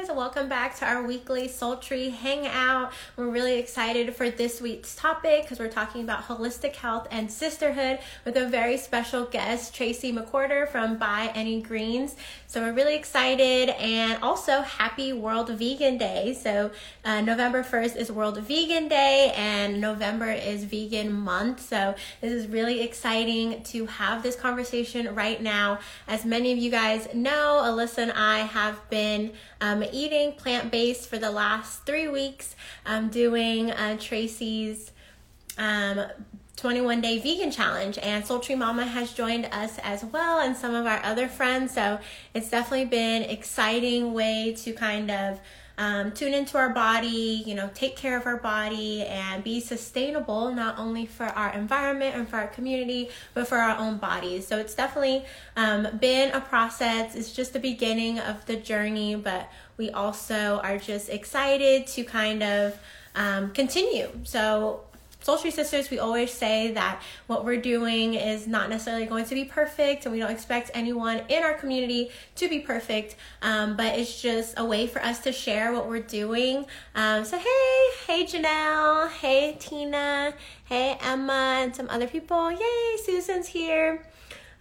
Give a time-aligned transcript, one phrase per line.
[0.00, 2.92] guys, welcome back to our weekly Sultry Hangout.
[3.16, 7.98] We're really excited for this week's topic because we're talking about holistic health and sisterhood
[8.24, 12.14] with a very special guest, Tracy McQuirter from By Any Greens.
[12.46, 16.38] So we're really excited and also happy World Vegan Day.
[16.40, 16.70] So
[17.04, 21.68] uh, November 1st is World Vegan Day and November is Vegan Month.
[21.68, 25.80] So this is really exciting to have this conversation right now.
[26.06, 31.08] As many of you guys know, Alyssa and I have been um, eating plant based
[31.08, 34.92] for the last three weeks, I'm doing uh, Tracy's
[35.58, 36.06] um,
[36.58, 40.86] 21 day vegan challenge and sultry mama has joined us as well and some of
[40.86, 41.72] our other friends.
[41.72, 42.00] So
[42.34, 45.40] it's definitely been exciting way to kind of
[45.78, 50.52] um, tune into our body you know take care of our body and be sustainable
[50.52, 54.58] not only for our environment and for our community but for our own bodies so
[54.58, 55.24] it's definitely
[55.56, 57.14] um, been a process.
[57.14, 62.42] It's just the beginning of the journey but we also are just excited to kind
[62.42, 62.78] of
[63.14, 64.82] um, continue so
[65.20, 69.44] Sultry Sisters, we always say that what we're doing is not necessarily going to be
[69.44, 74.22] perfect, and we don't expect anyone in our community to be perfect, um, but it's
[74.22, 76.64] just a way for us to share what we're doing.
[76.94, 82.52] Um, so, hey, hey, Janelle, hey, Tina, hey, Emma, and some other people.
[82.52, 84.06] Yay, Susan's here.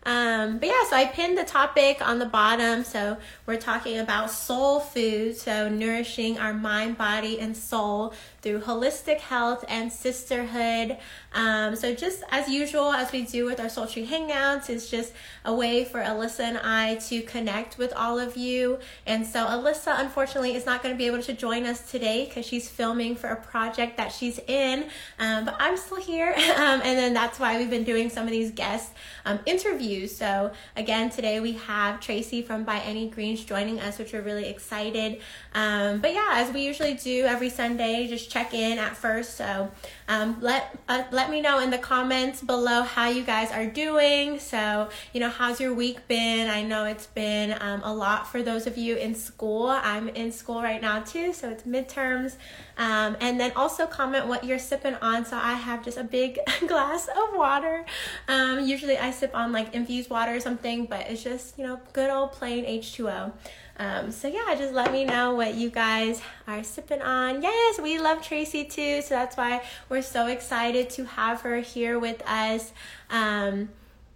[0.08, 2.86] Um, but yeah, so I pinned the topic on the bottom.
[2.86, 8.14] So we're talking about soul food, so nourishing our mind, body, and soul
[8.47, 10.97] through holistic health and sisterhood.
[11.33, 15.11] Um, so, just as usual, as we do with our sultry hangouts, it's just
[15.43, 18.79] a way for Alyssa and I to connect with all of you.
[19.05, 22.45] And so, Alyssa, unfortunately, is not going to be able to join us today because
[22.45, 24.85] she's filming for a project that she's in.
[25.19, 26.33] Um, but I'm still here.
[26.57, 28.91] Um, and then that's why we've been doing some of these guest
[29.25, 30.15] um, interviews.
[30.15, 34.47] So, again, today we have Tracy from By Any Greens joining us, which we're really
[34.47, 35.19] excited.
[35.53, 39.35] Um, but yeah, as we usually do every Sunday, just check in at first.
[39.35, 39.71] So
[40.07, 44.39] um, let uh, let me know in the comments below how you guys are doing.
[44.39, 46.49] So you know, how's your week been?
[46.49, 49.67] I know it's been um, a lot for those of you in school.
[49.70, 52.36] I'm in school right now too, so it's midterms.
[52.77, 55.25] Um, and then also comment what you're sipping on.
[55.25, 57.86] So I have just a big glass of water.
[58.27, 61.80] Um, usually I sip on like infused water or something, but it's just you know
[61.93, 63.31] good old plain H2O.
[63.80, 67.43] Um, so yeah, just let me know what you guys are sipping on.
[67.43, 71.99] Yes, we love Tracy too, so that's why we're so excited to have her here
[71.99, 72.73] with us.
[73.11, 73.70] Um,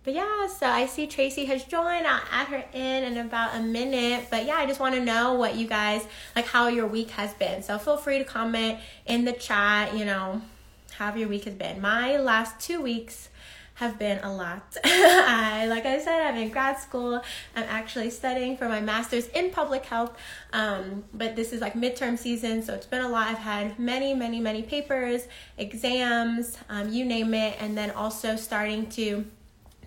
[0.04, 2.08] but yeah, so I see Tracy has joined.
[2.08, 4.28] I'll add her in in about a minute.
[4.32, 7.34] But yeah, I just want to know what you guys like, how your week has
[7.36, 7.62] been.
[7.62, 9.96] So feel free to comment in the chat.
[9.96, 10.42] You know,
[10.94, 11.82] how your week has been.
[11.82, 13.30] My last two weeks
[13.82, 14.78] have been a lot.
[14.86, 17.16] I, like I said, I'm in grad school.
[17.56, 20.16] I'm actually studying for my master's in public health.
[20.54, 23.28] Um, but this is like midterm season, so it's been a lot.
[23.28, 25.28] I've had many, many, many papers,
[25.58, 29.26] exams, um, you name it, and then also starting to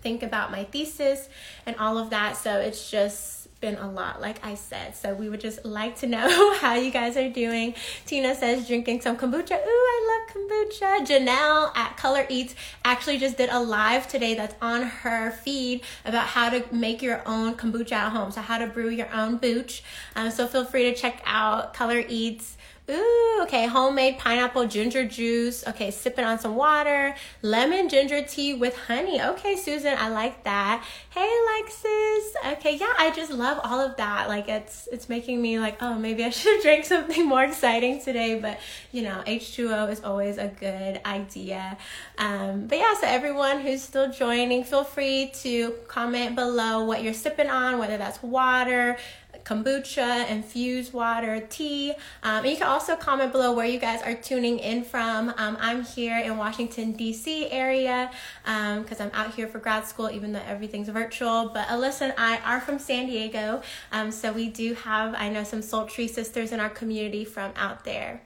[0.01, 1.29] think about my thesis
[1.65, 2.35] and all of that.
[2.35, 4.95] So it's just been a lot, like I said.
[4.95, 7.73] So we would just like to know how you guys are doing.
[8.05, 9.53] Tina says drinking some kombucha.
[9.53, 11.07] Ooh, I love kombucha.
[11.07, 12.53] Janelle at Color Eats
[12.83, 17.27] actually just did a live today that's on her feed about how to make your
[17.27, 18.29] own kombucha at home.
[18.29, 19.81] So how to brew your own booch.
[20.15, 25.65] Um, so feel free to check out Color Eats Ooh, okay, homemade pineapple ginger juice.
[25.65, 27.15] Okay, sipping on some water.
[27.41, 29.19] Lemon ginger tea with honey.
[29.19, 30.85] Okay, Susan, I like that.
[31.09, 32.35] Hey, Alexis.
[32.57, 34.27] Okay, yeah, I just love all of that.
[34.27, 38.39] Like it's it's making me like, oh, maybe I should drink something more exciting today.
[38.39, 38.59] But
[38.91, 41.77] you know, H2O is always a good idea.
[42.19, 47.13] Um, but yeah, so everyone who's still joining, feel free to comment below what you're
[47.13, 48.97] sipping on, whether that's water
[49.45, 51.91] kombucha, infused water, tea.
[52.23, 55.33] Um, and you can also comment below where you guys are tuning in from.
[55.37, 57.51] Um, I'm here in Washington, D.C.
[57.51, 58.11] area
[58.43, 61.49] because um, I'm out here for grad school, even though everything's virtual.
[61.53, 63.61] But Alyssa and I are from San Diego,
[63.91, 67.85] um, so we do have, I know, some sultry sisters in our community from out
[67.85, 68.21] there.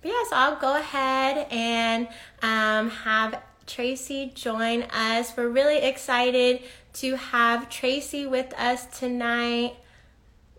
[0.00, 2.06] But yeah, so I'll go ahead and
[2.42, 5.36] um, have Tracy join us.
[5.36, 6.62] We're really excited
[6.94, 9.74] to have Tracy with us tonight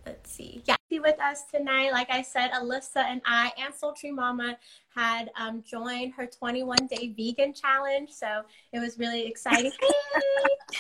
[0.10, 0.64] let's see.
[0.66, 1.92] Yeah, with us tonight.
[1.92, 4.58] Like I said, Alyssa and I and Sultry Mama
[4.96, 8.10] had um, joined her 21 day vegan challenge.
[8.10, 8.42] So
[8.74, 9.72] it was really exciting.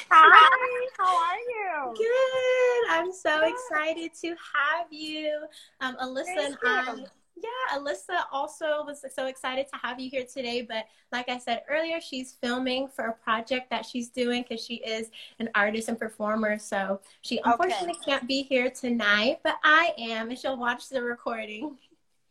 [0.09, 1.93] Hi, how are you?
[1.95, 2.97] Good.
[2.97, 5.45] I'm so excited to have you.
[5.79, 7.05] Um, Alyssa Thank and I.
[7.41, 10.62] Yeah, Alyssa also was so excited to have you here today.
[10.62, 14.75] But like I said earlier, she's filming for a project that she's doing because she
[14.75, 15.09] is
[15.39, 16.57] an artist and performer.
[16.57, 18.12] So she unfortunately okay.
[18.12, 21.77] can't be here tonight, but I am, and she'll watch the recording.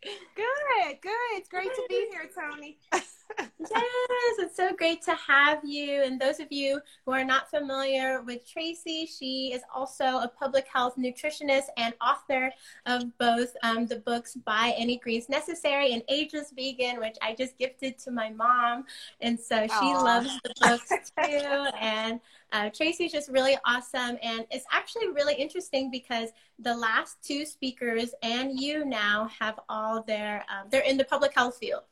[0.02, 1.12] Good, good.
[1.32, 2.78] It's great to be here, Tony.
[3.38, 6.02] yes, it's so great to have you.
[6.02, 10.66] And those of you who are not familiar with Tracy, she is also a public
[10.72, 12.50] health nutritionist and author
[12.86, 17.58] of both um, the books By Any Greens Necessary and Ageless Vegan, which I just
[17.58, 18.84] gifted to my mom.
[19.20, 20.02] And so she Aww.
[20.02, 20.88] loves the books
[21.22, 21.66] too.
[21.80, 22.20] and
[22.52, 24.18] uh, Tracy's just really awesome.
[24.22, 30.02] And it's actually really interesting because the last two speakers and you now have all
[30.02, 31.82] their, um, they're in the public health field.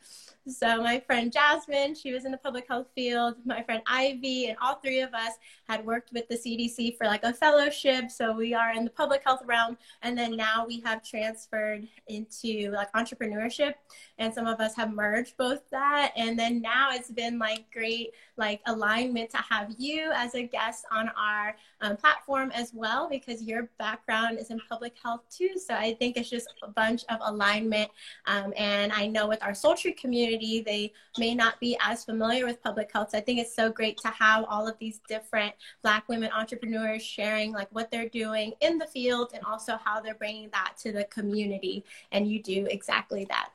[0.49, 3.35] So my friend Jasmine, she was in the public health field.
[3.45, 5.33] My friend Ivy, and all three of us
[5.69, 8.13] had worked with the CDC for like a fellowship.
[8.13, 12.71] So we are in the public health realm, and then now we have transferred into
[12.71, 13.75] like entrepreneurship,
[14.19, 16.13] and some of us have merged both that.
[16.17, 20.85] And then now it's been like great like alignment to have you as a guest
[20.93, 25.55] on our um, platform as well because your background is in public health too.
[25.57, 27.91] So I think it's just a bunch of alignment.
[28.27, 32.63] Um, and I know with our Sultry community, they may not be as familiar with
[32.63, 33.11] public health.
[33.11, 37.03] So I think it's so great to have all of these different Black women entrepreneurs
[37.03, 40.93] sharing like what they're doing in the field and also how they're bringing that to
[40.93, 41.85] the community.
[42.13, 43.51] And you do exactly that.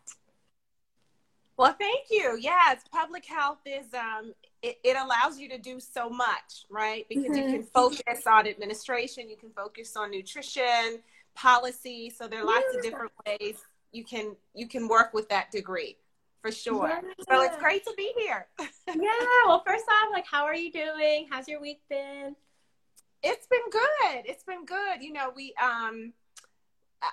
[1.57, 2.38] Well, thank you.
[2.39, 7.06] Yes, public health is um, it, it allows you to do so much, right?
[7.07, 7.36] Because mm-hmm.
[7.36, 11.00] you can focus on administration, you can focus on nutrition,
[11.36, 12.10] policy.
[12.10, 12.77] So there are lots yeah.
[12.77, 13.57] of different ways
[13.92, 15.98] you can you can work with that degree
[16.42, 16.90] for sure.
[16.90, 17.02] Yeah.
[17.30, 18.48] So it's great to be here.
[18.60, 19.28] yeah.
[19.46, 21.28] Well, first off, like, how are you doing?
[21.30, 22.36] How's your week been?
[23.24, 24.24] It's been good.
[24.26, 25.02] It's been good.
[25.02, 26.14] You know, we um,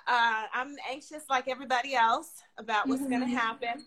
[0.07, 3.11] uh, I'm anxious like everybody else about what's mm-hmm.
[3.11, 3.85] going to happen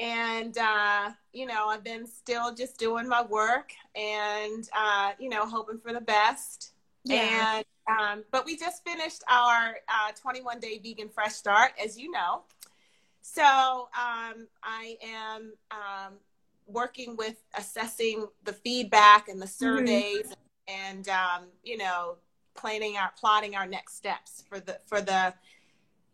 [0.00, 5.46] and uh, you know i've been still just doing my work and uh, you know
[5.46, 6.72] hoping for the best
[7.04, 7.56] yeah.
[7.56, 12.10] and um, but we just finished our uh, 21 day vegan fresh start as you
[12.10, 12.42] know
[13.22, 16.14] so um, i am um,
[16.66, 19.64] working with assessing the feedback and the mm-hmm.
[19.64, 20.92] surveys mm-hmm.
[20.92, 22.16] and um, you know
[22.54, 25.32] planning our plotting our next steps for the for the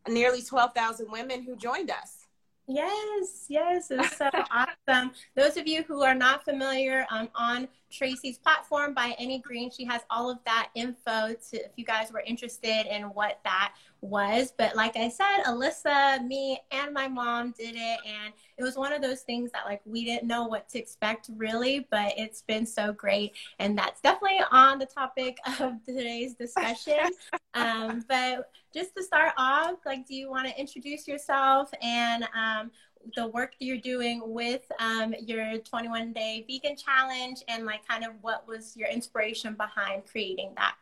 [0.08, 2.26] nearly 12,000 women who joined us
[2.68, 5.12] Yes, yes, it's so awesome.
[5.36, 9.84] Those of you who are not familiar um, on Tracy's platform by any green, she
[9.84, 14.52] has all of that info to if you guys were interested in what that was.
[14.56, 18.92] But like I said, Alyssa, me, and my mom did it, and it was one
[18.92, 22.66] of those things that like we didn't know what to expect really, but it's been
[22.66, 27.10] so great, and that's definitely on the topic of today's discussion.
[27.54, 32.70] um, but just to start off, like, do you want to introduce yourself and um,
[33.14, 38.04] the work that you're doing with um, your 21 day vegan challenge and like kind
[38.04, 40.74] of what was your inspiration behind creating that?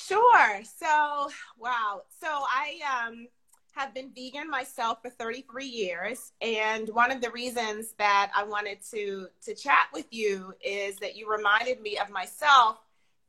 [0.00, 0.62] Sure.
[0.64, 2.02] So, wow.
[2.20, 3.28] So I um,
[3.72, 8.78] have been vegan myself for 33 years, and one of the reasons that I wanted
[8.90, 12.78] to to chat with you is that you reminded me of myself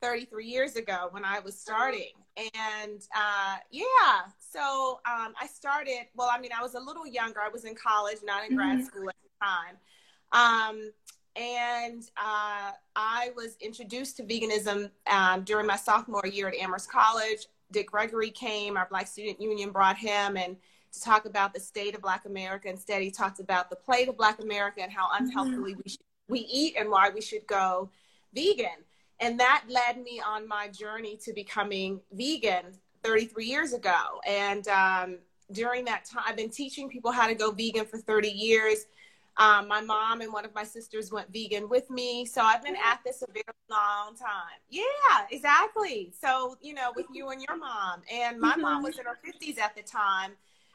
[0.02, 2.14] 33 years ago when I was starting.
[2.38, 7.40] And uh, yeah, so um, I started, well, I mean, I was a little younger.
[7.42, 8.86] I was in college, not in grad mm-hmm.
[8.86, 9.78] school at the time.
[10.32, 10.92] Um,
[11.36, 17.48] and uh, I was introduced to veganism um, during my sophomore year at Amherst College.
[17.72, 20.58] Dick Gregory came, our Black Student Union brought him, and
[20.92, 22.68] to talk about the state of Black America.
[22.68, 25.82] Instead, he talked about the plight of Black America and how unhealthily mm-hmm.
[25.86, 27.90] we, should, we eat and why we should go
[28.34, 28.84] vegan.
[29.22, 32.74] And that led me on my journey to becoming vegan
[33.04, 34.20] 33 years ago.
[34.28, 35.20] And um,
[35.52, 38.86] during that time, I've been teaching people how to go vegan for 30 years.
[39.38, 42.26] Um, my mom and one of my sisters went vegan with me.
[42.26, 44.60] So I've been at this a very long time.
[44.70, 44.84] Yeah,
[45.30, 46.12] exactly.
[46.20, 48.02] So, you know, with you and your mom.
[48.12, 48.62] And my mm-hmm.
[48.62, 50.32] mom was in her 50s at the time.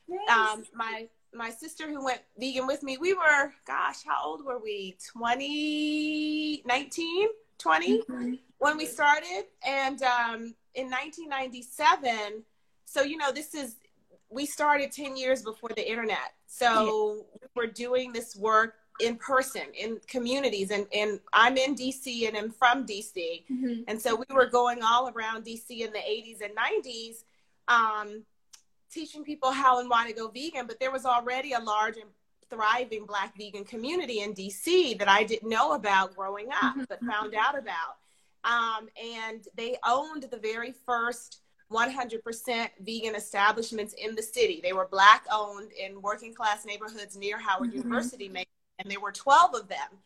[0.09, 0.31] Nice.
[0.31, 4.59] Um, my my sister who went vegan with me, we were, gosh, how old were
[4.59, 4.97] we?
[5.13, 7.29] 20, 19?
[7.59, 8.35] 20 mm-hmm.
[8.59, 9.45] when we started.
[9.67, 12.43] And um, in 1997,
[12.85, 13.77] so, you know, this is,
[14.31, 16.35] we started 10 years before the internet.
[16.47, 17.49] So yeah.
[17.55, 22.51] we're doing this work in person in communities and, and i'm in dc and i'm
[22.51, 23.81] from dc mm-hmm.
[23.89, 27.25] and so we were going all around dc in the 80s and 90s
[27.69, 28.23] um,
[28.91, 32.09] teaching people how and why to go vegan but there was already a large and
[32.51, 36.85] thriving Black vegan community in DC that I didn't know about growing up, mm-hmm.
[36.89, 37.97] but found out about.
[38.45, 41.41] Um, and they owned the very first
[41.73, 44.61] 100% vegan establishments in the city.
[44.63, 47.79] They were black owned in working class neighborhoods near Howard mm-hmm.
[47.79, 48.31] University,
[48.79, 49.99] and there were 12 of them.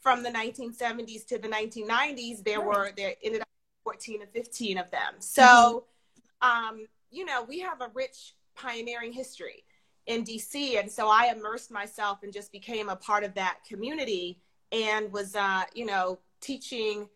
[0.00, 3.48] From the 1970s to the 1990s, there were there ended up
[3.84, 5.14] 14 or 15 of them.
[5.20, 5.84] So,
[6.42, 6.48] mm-hmm.
[6.48, 9.64] um, you know, we have a rich pioneering history
[10.06, 14.40] in DC, and so I immersed myself and just became a part of that community
[14.72, 17.08] and was, uh, you know, teaching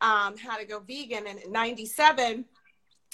[0.00, 1.26] um, how to go vegan.
[1.26, 2.44] And in '97,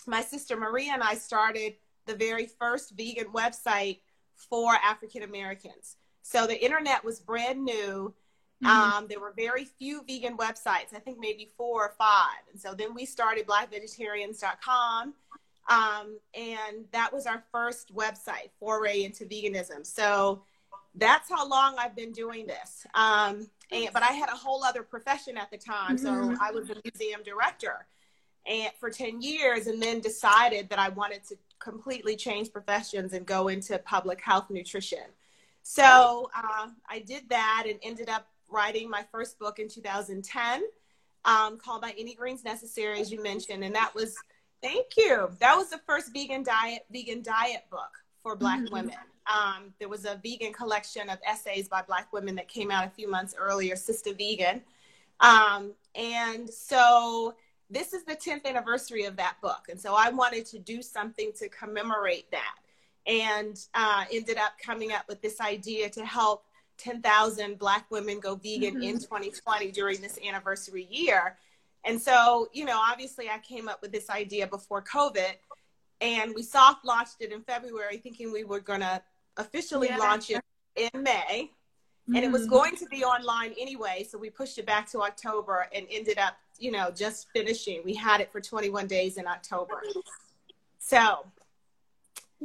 [0.06, 1.74] my sister Maria and I started
[2.06, 4.00] the very first vegan website
[4.36, 5.96] for African Americans.
[6.22, 8.14] So the internet was brand new.
[8.62, 8.66] Mm-hmm.
[8.66, 12.40] Um, there were very few vegan websites, I think maybe four or five.
[12.50, 15.14] And so then we started blackvegetarians.com.
[15.68, 19.86] Um, and that was our first website foray into veganism.
[19.86, 20.42] So
[20.94, 22.86] that's how long I've been doing this.
[22.94, 25.96] Um, and, but I had a whole other profession at the time.
[25.96, 26.34] Mm-hmm.
[26.34, 27.86] So I was a museum director
[28.46, 33.24] and for 10 years and then decided that I wanted to completely change professions and
[33.24, 35.06] go into public health nutrition.
[35.62, 40.62] So uh, I did that and ended up writing my first book in 2010
[41.24, 43.64] um, called By Any Greens Necessary, as you mentioned.
[43.64, 44.14] And that was,
[44.64, 45.28] thank you.
[45.40, 47.90] That was the first vegan diet, vegan diet book
[48.22, 48.74] for Black mm-hmm.
[48.74, 48.96] women.
[49.26, 52.90] Um, there was a vegan collection of essays by Black women that came out a
[52.90, 54.62] few months earlier, Sistah Vegan.
[55.20, 57.34] Um, and so
[57.70, 59.66] this is the 10th anniversary of that book.
[59.68, 62.56] And so I wanted to do something to commemorate that
[63.06, 66.44] and uh, ended up coming up with this idea to help
[66.78, 68.82] 10,000 Black women go vegan mm-hmm.
[68.82, 71.36] in 2020 during this anniversary year.
[71.84, 75.34] And so, you know, obviously I came up with this idea before COVID
[76.00, 79.02] and we soft launched it in February thinking we were going to
[79.36, 79.98] officially yeah.
[79.98, 80.42] launch it
[80.76, 81.50] in May.
[82.08, 82.16] Mm-hmm.
[82.16, 82.50] And it was mm-hmm.
[82.50, 84.06] going to be online anyway.
[84.08, 87.82] So we pushed it back to October and ended up you know, just finishing.
[87.84, 89.82] We had it for 21 days in October.
[90.78, 91.26] So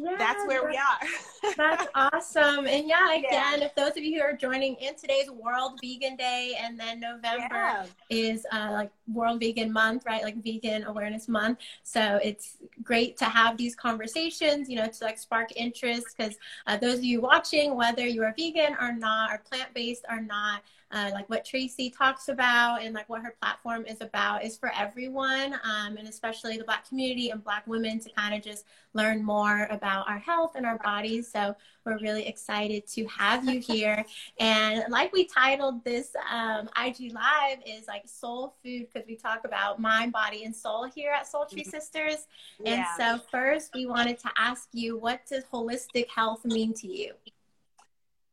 [0.02, 1.54] yeah, that's where we are.
[1.58, 2.68] that's awesome.
[2.68, 3.66] And yeah, again, yeah.
[3.66, 7.48] if those of you who are joining in today's World Vegan Day, and then November
[7.52, 7.86] yeah.
[8.10, 10.24] is uh, like World Vegan Month, right?
[10.24, 11.60] Like Vegan Awareness Month.
[11.84, 16.36] So it's great to have these conversations, you know, to like spark interest because
[16.68, 20.22] uh, those of you watching, whether you are vegan or not, or plant based or
[20.22, 24.58] not, uh, like what Tracy talks about and like what her platform is about is
[24.58, 28.66] for everyone, um, and especially the Black community and Black women to kind of just
[28.94, 31.32] learn more about our health and our bodies.
[31.32, 31.56] So
[31.86, 34.04] we're really excited to have you here.
[34.40, 39.46] and like we titled this um, IG Live is like soul food because we talk
[39.46, 41.70] about mind, body, and soul here at Sultry mm-hmm.
[41.70, 42.28] Sisters.
[42.60, 42.74] Yeah.
[42.74, 47.14] And so first, we wanted to ask you, what does holistic health mean to you?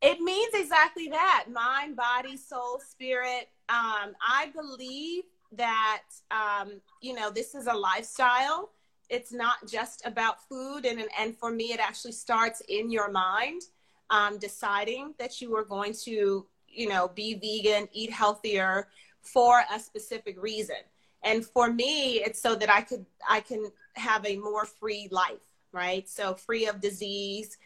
[0.03, 3.49] It means exactly that mind, body, soul, spirit.
[3.69, 8.71] Um, I believe that, um, you know, this is a lifestyle.
[9.09, 10.85] It's not just about food.
[10.85, 13.63] And, and for me, it actually starts in your mind,
[14.11, 18.89] um, deciding that you are going to, you know, be vegan, eat healthier
[19.23, 20.77] for a specific reason.
[21.23, 25.41] And for me, it's so that I could, I can have a more free life,
[25.73, 26.09] right?
[26.09, 27.57] So free of disease,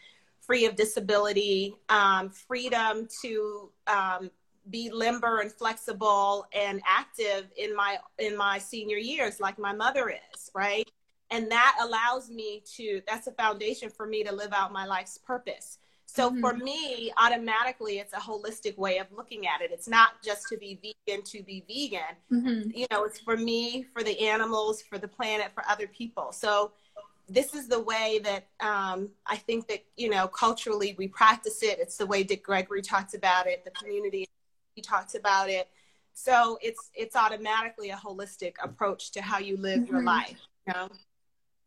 [0.51, 4.29] free of disability, um, freedom to um,
[4.69, 10.09] be limber and flexible and active in my in my senior years, like my mother
[10.09, 10.91] is, right?
[11.31, 13.01] And that allows me to.
[13.07, 15.79] That's a foundation for me to live out my life's purpose.
[16.07, 16.41] So mm-hmm.
[16.41, 19.71] for me, automatically, it's a holistic way of looking at it.
[19.73, 22.17] It's not just to be vegan to be vegan.
[22.33, 22.71] Mm-hmm.
[22.77, 26.33] You know, it's for me, for the animals, for the planet, for other people.
[26.33, 26.73] So
[27.31, 31.79] this is the way that um, I think that you know culturally we practice it.
[31.79, 33.65] It's the way Dick Gregory talks about it.
[33.65, 34.27] The community
[34.75, 35.69] he talks about it.
[36.13, 39.95] So it's it's automatically a holistic approach to how you live mm-hmm.
[39.95, 40.41] your life.
[40.67, 40.89] You know?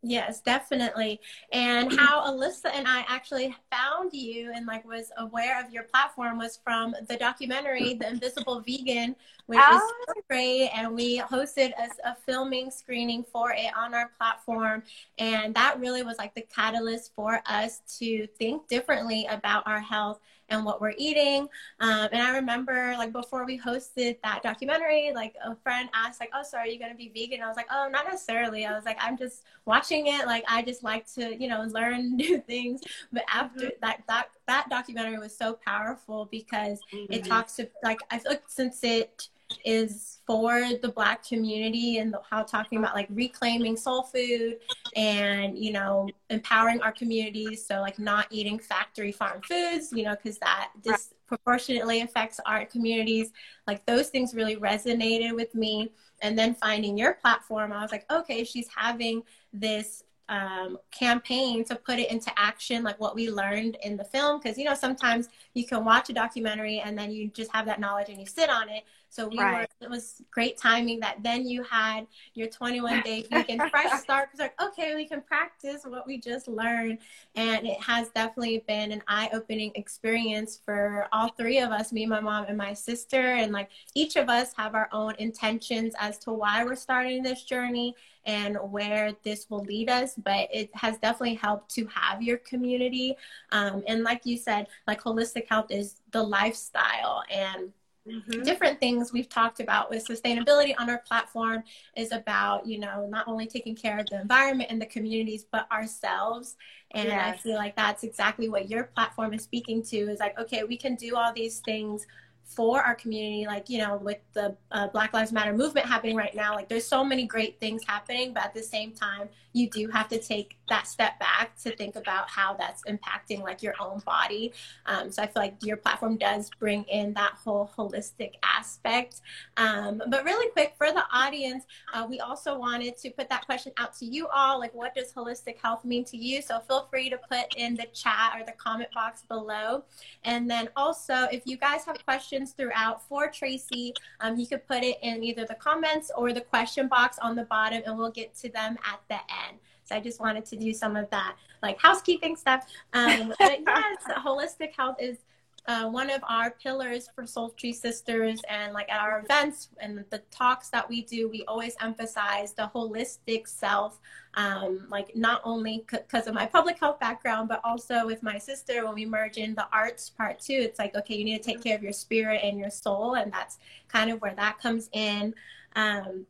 [0.06, 1.22] Yes, definitely.
[1.54, 6.38] And how Alyssa and I actually found you and like was aware of your platform
[6.38, 9.78] was from the documentary The Invisible Vegan, which oh.
[9.78, 10.70] is so great.
[10.76, 14.84] And we hosted a, a, filming screening for it on our platform.
[15.20, 20.20] And that really was like the catalyst for us to think differently about our health
[20.54, 21.48] and what we're eating.
[21.80, 26.30] Um, and I remember like before we hosted that documentary, like a friend asked like,
[26.34, 28.86] "Oh, so are you gonna be vegan?" I was like, "Oh, not necessarily." I was
[28.86, 30.26] like, "I'm just watching it.
[30.26, 32.82] Like I just like to you know learn new things."
[33.12, 33.82] But after mm-hmm.
[33.82, 37.12] that that that documentary was so powerful because mm-hmm.
[37.12, 39.30] it talks to like I feel like since it
[39.66, 44.58] is for the black community and the, how talking about like reclaiming soul food
[44.96, 50.16] and you know empowering our communities so like not eating factory farm foods you know
[50.16, 53.32] because that disproportionately affects our communities
[53.68, 55.92] like those things really resonated with me
[56.22, 61.76] and then finding your platform i was like okay she's having this um, campaign to
[61.76, 64.40] put it into action, like what we learned in the film.
[64.40, 67.80] Because, you know, sometimes you can watch a documentary and then you just have that
[67.80, 68.84] knowledge and you sit on it.
[69.14, 69.70] So we right.
[69.80, 74.32] were, it was great timing that then you had your 21 day vegan fresh start.
[74.32, 76.98] Because, like, okay, we can practice what we just learned.
[77.36, 82.08] And it has definitely been an eye opening experience for all three of us me,
[82.08, 83.22] my mom, and my sister.
[83.22, 87.44] And like each of us have our own intentions as to why we're starting this
[87.44, 90.16] journey and where this will lead us.
[90.16, 93.16] But it has definitely helped to have your community.
[93.52, 97.72] Um, and like you said, like holistic health is the lifestyle and
[98.06, 98.44] Mm-hmm.
[98.44, 101.64] different things we've talked about with sustainability on our platform
[101.96, 105.72] is about you know not only taking care of the environment and the communities but
[105.72, 106.58] ourselves
[106.92, 107.34] and yes.
[107.34, 110.76] i feel like that's exactly what your platform is speaking to is like okay we
[110.76, 112.06] can do all these things
[112.44, 116.36] for our community like you know with the uh, black lives matter movement happening right
[116.36, 119.88] now like there's so many great things happening but at the same time you do
[119.88, 124.00] have to take that step back to think about how that's impacting like your own
[124.00, 124.52] body.
[124.88, 129.22] Um, so i feel like your platform does bring in that whole holistic aspect.
[129.58, 133.72] Um, but really quick for the audience uh, we also wanted to put that question
[133.78, 136.42] out to you all like what does holistic health mean to you?
[136.42, 139.84] So feel free to put in the chat or the comment box below.
[140.24, 144.82] And then also if you guys have questions throughout for tracy um, you could put
[144.84, 148.34] it in either the comments or the question box on the bottom and we'll get
[148.38, 151.80] to them at the end so I just wanted to do some of that like
[151.80, 152.68] housekeeping stuff.
[152.94, 155.18] Um, but yes, holistic health is
[155.66, 160.22] uh, one of our pillars for Sultry Sisters, and like at our events and the
[160.30, 164.00] talks that we do, we always emphasize the holistic self.
[164.34, 168.38] Um, like not only because c- of my public health background, but also with my
[168.38, 170.58] sister when we merge in the arts part too.
[170.60, 173.32] It's like okay, you need to take care of your spirit and your soul, and
[173.32, 175.34] that's kind of where that comes in.
[175.78, 176.26] Um,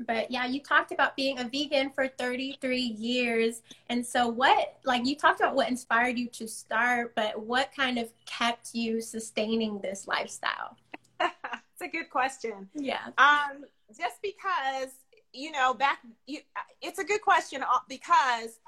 [0.00, 3.62] but yeah, you talked about being a vegan for 33 years.
[3.88, 7.98] And so, what, like, you talked about what inspired you to start, but what kind
[7.98, 10.76] of kept you sustaining this lifestyle?
[11.74, 12.68] It's a good question.
[12.72, 13.00] Yeah.
[13.18, 13.64] Um,
[13.98, 14.92] just because,
[15.32, 16.38] you know, back, you,
[16.80, 18.60] it's a good question uh, because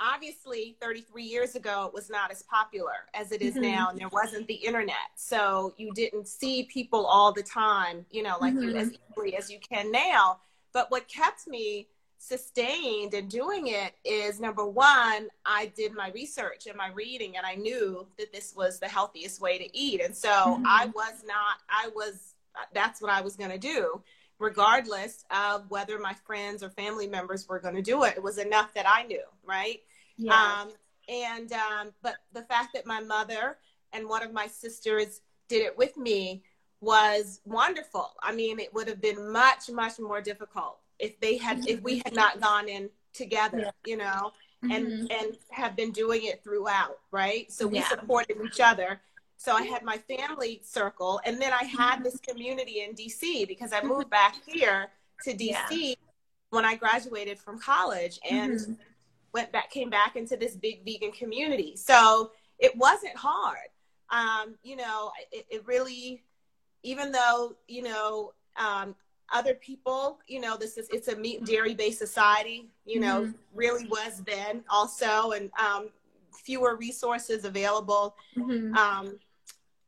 [0.00, 3.62] obviously 33 years ago it was not as popular as it is mm-hmm.
[3.62, 8.22] now and there wasn't the internet so you didn't see people all the time you
[8.22, 8.70] know like mm-hmm.
[8.70, 10.40] you as easily as you can now
[10.72, 16.68] but what kept me sustained in doing it is number one, I did my research
[16.68, 20.00] and my reading, and I knew that this was the healthiest way to eat.
[20.00, 20.64] And so mm-hmm.
[20.64, 22.34] I was not, I was,
[22.72, 24.00] that's what I was going to do,
[24.38, 28.14] regardless of whether my friends or family members were going to do it.
[28.16, 29.80] It was enough that I knew, right?
[30.16, 30.32] Yeah.
[30.62, 30.68] Um,
[31.08, 33.58] and, um, but the fact that my mother
[33.92, 36.44] and one of my sisters did it with me
[36.82, 38.10] was wonderful.
[38.22, 42.02] I mean, it would have been much, much more difficult if they had, if we
[42.04, 43.70] had not gone in together, yeah.
[43.86, 45.06] you know, and mm-hmm.
[45.10, 47.50] and have been doing it throughout, right?
[47.50, 47.88] So we yeah.
[47.88, 49.00] supported each other.
[49.36, 53.72] So I had my family circle, and then I had this community in DC because
[53.72, 54.88] I moved back here
[55.24, 55.94] to DC yeah.
[56.50, 58.72] when I graduated from college, and mm-hmm.
[59.32, 61.76] went back, came back into this big vegan community.
[61.76, 63.68] So it wasn't hard.
[64.10, 66.22] Um, you know, it, it really
[66.82, 68.94] even though you know um,
[69.32, 73.22] other people you know this is it's a meat and dairy based society you know
[73.22, 73.32] mm-hmm.
[73.54, 75.88] really was then also and um,
[76.44, 78.74] fewer resources available mm-hmm.
[78.76, 79.18] um,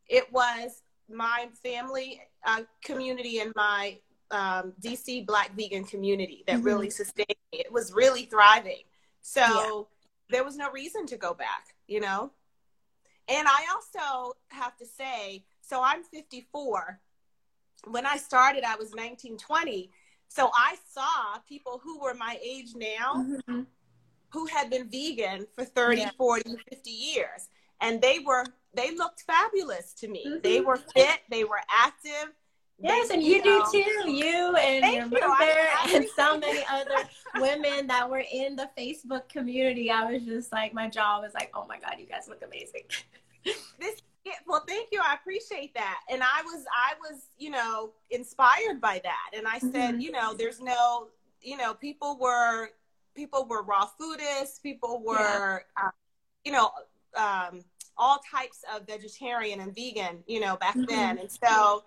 [0.08, 3.98] it was my family uh, community and my
[4.30, 6.66] um, dc black vegan community that mm-hmm.
[6.66, 8.82] really sustained me it was really thriving
[9.20, 9.82] so yeah.
[10.30, 12.30] there was no reason to go back you know
[13.28, 17.00] and i also have to say so I'm 54.
[17.88, 19.90] When I started, I was 19, 20.
[20.28, 23.62] So I saw people who were my age now mm-hmm.
[24.30, 26.10] who had been vegan for 30, yeah.
[26.16, 27.48] 40, 50 years.
[27.80, 30.24] And they were, they looked fabulous to me.
[30.26, 30.38] Mm-hmm.
[30.42, 32.32] They were fit, they were active.
[32.80, 34.10] Yes, and you, you know, do too.
[34.10, 38.68] You and your mother I, I, and so many other women that were in the
[38.76, 39.90] Facebook community.
[39.90, 42.82] I was just like, my jaw was like, oh my God, you guys look amazing.
[43.78, 45.00] this yeah, well, thank you.
[45.02, 46.00] I appreciate that.
[46.10, 49.36] And I was, I was, you know, inspired by that.
[49.36, 50.00] And I said, mm-hmm.
[50.00, 51.08] you know, there's no,
[51.42, 52.70] you know, people were,
[53.14, 54.62] people were raw foodists.
[54.62, 55.86] People were, yeah.
[55.86, 55.90] uh,
[56.44, 56.70] you know,
[57.16, 57.60] um,
[57.96, 60.86] all types of vegetarian and vegan, you know, back mm-hmm.
[60.86, 61.18] then.
[61.18, 61.84] And so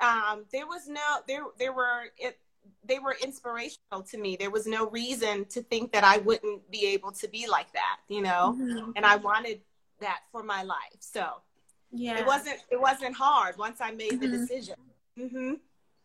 [0.00, 2.38] um, there was no there there were it,
[2.84, 4.36] they were inspirational to me.
[4.36, 7.98] There was no reason to think that I wouldn't be able to be like that,
[8.08, 8.56] you know.
[8.58, 8.92] Mm-hmm.
[8.96, 9.60] And I wanted
[10.00, 11.00] that for my life.
[11.00, 11.26] So
[11.92, 14.20] yeah, it wasn't it wasn't hard once I made mm-hmm.
[14.20, 14.74] the decision.
[15.18, 15.54] Mm-hmm.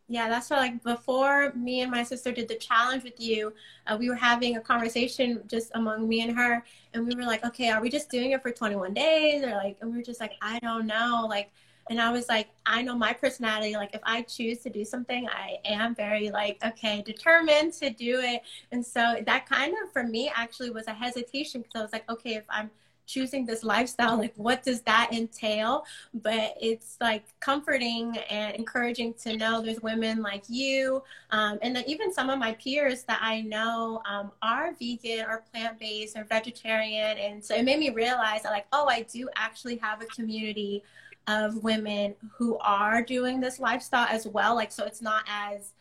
[0.07, 3.53] Yeah, that's what like before me and my sister did the challenge with you,
[3.87, 7.43] uh, we were having a conversation just among me and her, and we were like,
[7.45, 10.19] okay, are we just doing it for 21 days or like, and we were just
[10.19, 11.51] like, I don't know, like
[11.89, 13.73] and I was like, I know my personality.
[13.73, 18.21] Like, if I choose to do something, I am very, like, okay, determined to do
[18.21, 18.41] it.
[18.71, 22.09] And so that kind of, for me, actually was a hesitation because I was like,
[22.09, 22.71] okay, if I'm
[23.05, 25.85] choosing this lifestyle, like, what does that entail?
[26.13, 31.03] But it's like comforting and encouraging to know there's women like you.
[31.31, 35.43] Um, and then even some of my peers that I know um, are vegan or
[35.51, 37.17] plant based or vegetarian.
[37.17, 40.83] And so it made me realize that, like, oh, I do actually have a community
[41.27, 44.55] of women who are doing this lifestyle as well.
[44.55, 45.71] Like, so it's not as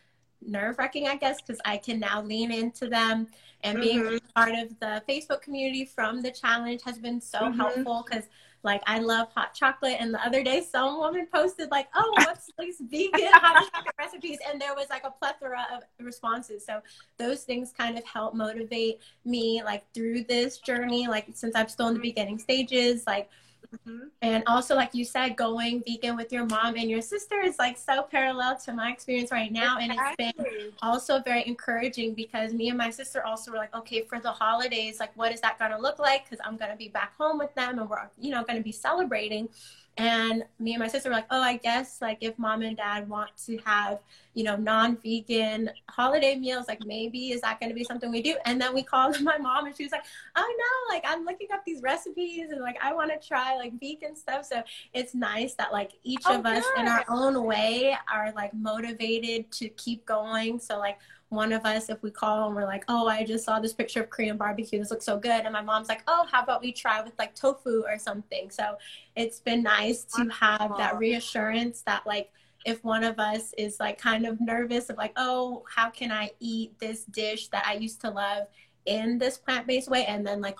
[0.46, 3.28] nerve wracking, I guess, because I can now lean into them.
[3.64, 4.16] And being mm-hmm.
[4.36, 7.58] part of the Facebook community from the challenge has been so mm-hmm.
[7.58, 8.24] helpful because,
[8.62, 9.96] like, I love hot chocolate.
[9.98, 14.38] And the other day, some woman posted, like, oh, what's these vegan hot chocolate recipes?
[14.48, 16.64] And there was like a plethora of responses.
[16.64, 16.80] So,
[17.18, 21.08] those things kind of help motivate me, like, through this journey.
[21.08, 22.02] Like, since I'm still in the mm-hmm.
[22.02, 23.30] beginning stages, like,
[23.74, 24.06] Mm-hmm.
[24.22, 27.76] And also, like you said, going vegan with your mom and your sister is like
[27.76, 29.78] so parallel to my experience right now.
[29.78, 34.02] And it's been also very encouraging because me and my sister also were like, okay,
[34.02, 36.24] for the holidays, like, what is that going to look like?
[36.24, 38.64] Because I'm going to be back home with them and we're, you know, going to
[38.64, 39.48] be celebrating.
[39.96, 43.08] And me and my sister were like, oh, I guess like if mom and dad
[43.08, 44.00] want to have,
[44.34, 48.36] you know, non-vegan holiday meals, like maybe is that going to be something we do?
[48.44, 50.04] And then we called my mom and she was like,
[50.34, 53.78] oh no, like I'm looking up these recipes and like I want to try like
[53.78, 54.46] vegan stuff.
[54.46, 58.52] So it's nice that like each oh, of us in our own way are like
[58.52, 60.58] motivated to keep going.
[60.58, 63.58] So like one of us, if we call and we're like, oh, I just saw
[63.58, 64.78] this picture of Korean barbecue.
[64.78, 65.44] This looks so good.
[65.44, 68.50] And my mom's like, oh, how about we try with like tofu or something?
[68.50, 68.76] So
[69.16, 72.30] it's been nice to have that reassurance that like,
[72.64, 76.30] if one of us is like kind of nervous of like, oh, how can I
[76.40, 78.46] eat this dish that I used to love
[78.86, 80.58] in this plant-based way and then like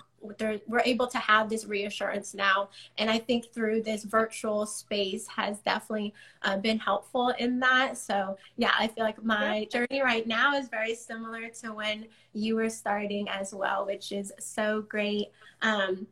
[0.67, 2.69] we're able to have this reassurance now.
[2.97, 7.97] And i think through this virtual space has definitely uh, been helpful in that.
[7.97, 12.55] So yeah i feel like my journey right now is very similar to when you
[12.55, 15.27] were starting as well which is so great.
[15.61, 16.07] Um,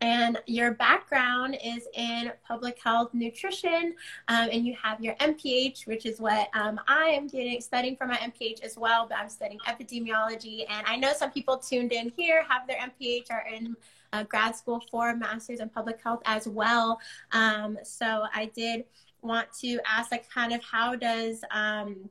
[0.00, 3.94] and your background is in public health nutrition
[4.28, 8.06] um, and you have your mph which is what um, i am getting studying for
[8.06, 10.64] my mph as well but i'm studying epidemiology.
[10.68, 13.76] And i know some people tuned in here have their mph or in
[14.12, 17.00] uh, grad school for masters in public health as well.
[17.32, 18.84] Um, so i did
[19.22, 22.08] want to ask like kind of how does um,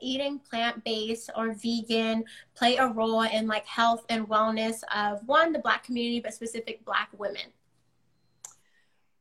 [0.00, 5.58] eating plant-based or vegan play a role in like health and wellness of one the
[5.58, 7.52] black community but specific black women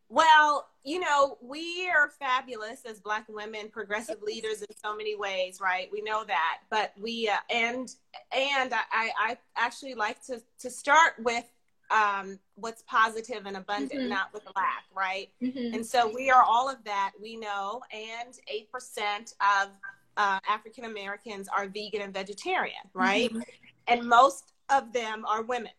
[0.10, 5.60] well you know we are fabulous as black women progressive leaders in so many ways
[5.62, 7.96] right we know that but we uh, and
[8.32, 11.46] and I, I actually like to to start with
[11.94, 14.10] um, what's positive and abundant, mm-hmm.
[14.10, 15.30] not with lack, right?
[15.42, 15.76] Mm-hmm.
[15.76, 19.70] And so we are all of that, we know, and 8% of
[20.18, 23.30] uh, African Americans are vegan and vegetarian, right?
[23.30, 23.42] Mm-hmm.
[23.88, 25.72] And most of them are women.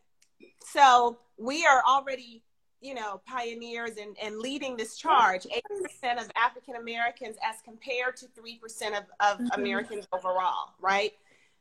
[0.66, 2.42] So we are already,
[2.80, 5.46] you know, pioneers and, and leading this charge.
[6.04, 9.60] 8% of African Americans as compared to 3% of, of mm-hmm.
[9.60, 11.12] Americans overall, right?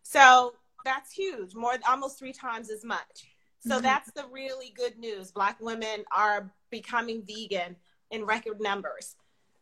[0.04, 3.28] So that's huge, more almost three times as much.
[3.66, 3.84] So mm-hmm.
[3.84, 5.32] that's the really good news.
[5.32, 7.78] Black women are becoming vegan
[8.12, 9.16] in record numbers.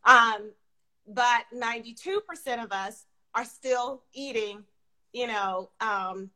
[0.03, 0.51] Um,
[1.07, 4.63] but 92% of us are still eating,
[5.13, 6.29] you know, um,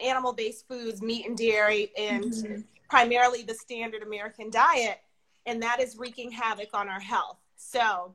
[0.00, 2.60] animal based foods, meat and dairy, and mm-hmm.
[2.88, 4.98] primarily the standard American diet.
[5.46, 7.38] And that is wreaking havoc on our health.
[7.56, 8.14] So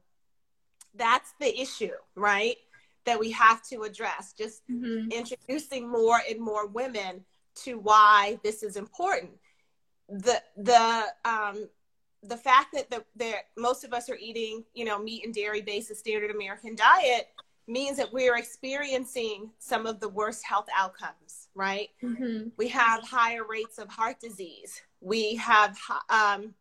[0.96, 2.56] that's the issue, right?
[3.06, 4.34] That we have to address.
[4.34, 5.12] Just mm-hmm.
[5.12, 7.24] introducing more and more women
[7.64, 9.32] to why this is important.
[10.10, 11.68] The the um,
[12.28, 15.62] the fact that the, the most of us are eating, you know, meat and dairy
[15.62, 17.30] based the standard American diet
[17.68, 21.90] means that we're experiencing some of the worst health outcomes, right?
[22.04, 22.50] Mm-hmm.
[22.58, 24.82] We have higher rates of heart disease.
[25.02, 25.78] We have,
[26.10, 26.54] um,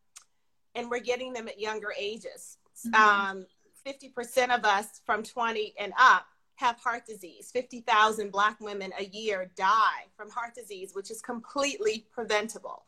[0.73, 2.57] and we're getting them at younger ages.
[2.87, 2.95] Mm-hmm.
[2.95, 3.45] Um,
[3.85, 6.25] 50% of us from 20 and up
[6.55, 7.51] have heart disease.
[7.51, 12.83] 50,000 Black women a year die from heart disease, which is completely preventable.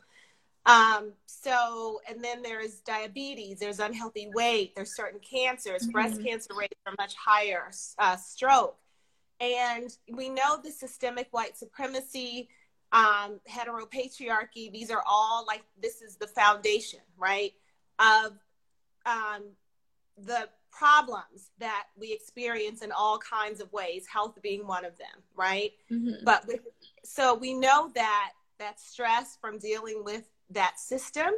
[0.67, 5.91] Um, so, and then there's diabetes, there's unhealthy weight, there's certain cancers, mm-hmm.
[5.91, 8.77] breast cancer rates are much higher, uh, stroke.
[9.39, 12.49] And we know the systemic white supremacy,
[12.91, 17.53] um, heteropatriarchy, these are all like, this is the foundation, right,
[17.97, 18.33] of
[19.05, 19.43] um,
[20.17, 25.23] the problems that we experience in all kinds of ways, health being one of them,
[25.33, 25.71] right?
[25.89, 26.25] Mm-hmm.
[26.25, 26.59] But with,
[27.05, 31.31] so we know that that stress from dealing with that system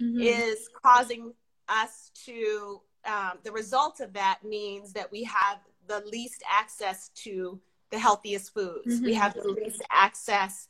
[0.00, 0.20] mm-hmm.
[0.20, 1.32] is causing
[1.68, 7.60] us to um, the result of that means that we have the least access to
[7.90, 9.04] the healthiest foods mm-hmm.
[9.04, 10.68] we have the least access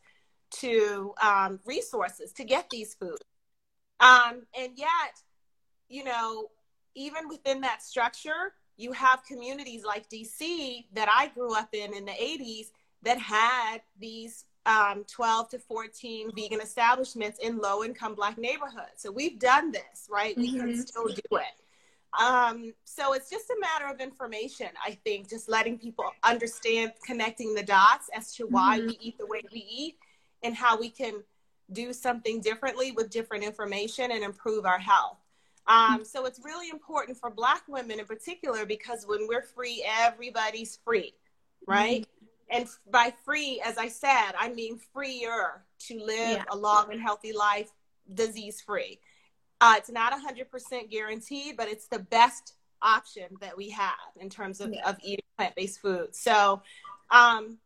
[0.51, 3.25] to um, resources to get these foods
[4.01, 5.23] um, and yet
[5.89, 6.49] you know
[6.95, 12.05] even within that structure you have communities like dc that i grew up in in
[12.05, 12.67] the 80s
[13.03, 18.99] that had these um, 12 to 14 vegan establishments in low income black neighborhoods.
[18.99, 20.37] So we've done this, right?
[20.37, 20.61] We mm-hmm.
[20.61, 22.21] can still do it.
[22.21, 27.55] Um, so it's just a matter of information, I think, just letting people understand, connecting
[27.55, 28.89] the dots as to why mm-hmm.
[28.89, 29.97] we eat the way we eat
[30.43, 31.23] and how we can
[31.73, 35.19] do something differently with different information and improve our health.
[35.67, 40.79] Um, so it's really important for Black women in particular because when we're free, everybody's
[40.85, 41.15] free,
[41.67, 42.03] right?
[42.03, 42.18] Mm-hmm
[42.51, 46.45] and by free, as I said, I mean freer to live yeah.
[46.51, 47.71] a long and healthy life,
[48.13, 49.01] disease free.
[49.61, 54.61] Uh, it's not 100% guaranteed, but it's the best option that we have in terms
[54.61, 54.89] of, yeah.
[54.89, 56.15] of eating plant based food.
[56.15, 56.63] So,
[57.11, 57.59] um,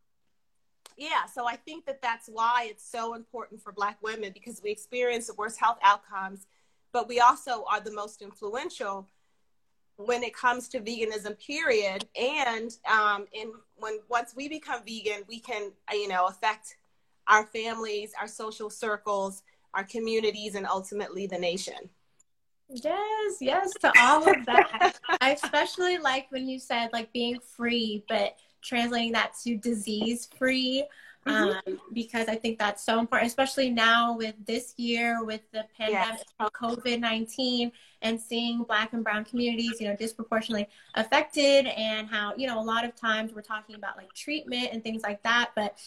[0.96, 4.70] yeah, so I think that that's why it's so important for Black women because we
[4.70, 6.46] experience the worst health outcomes,
[6.92, 9.08] but we also are the most influential
[9.96, 12.08] when it comes to veganism period.
[12.20, 16.76] And um in when once we become vegan we can you know affect
[17.28, 19.42] our families our social circles
[19.74, 21.88] our communities and ultimately the nation.
[22.68, 24.98] Yes yes to all of that.
[25.20, 30.86] I especially like when you said like being free but translating that to disease free
[31.26, 31.72] mm-hmm.
[31.72, 36.24] um, because I think that's so important, especially now with this year with the pandemic,
[36.40, 36.50] yes.
[36.54, 42.46] COVID 19, and seeing Black and Brown communities, you know, disproportionately affected, and how, you
[42.46, 45.78] know, a lot of times we're talking about like treatment and things like that, but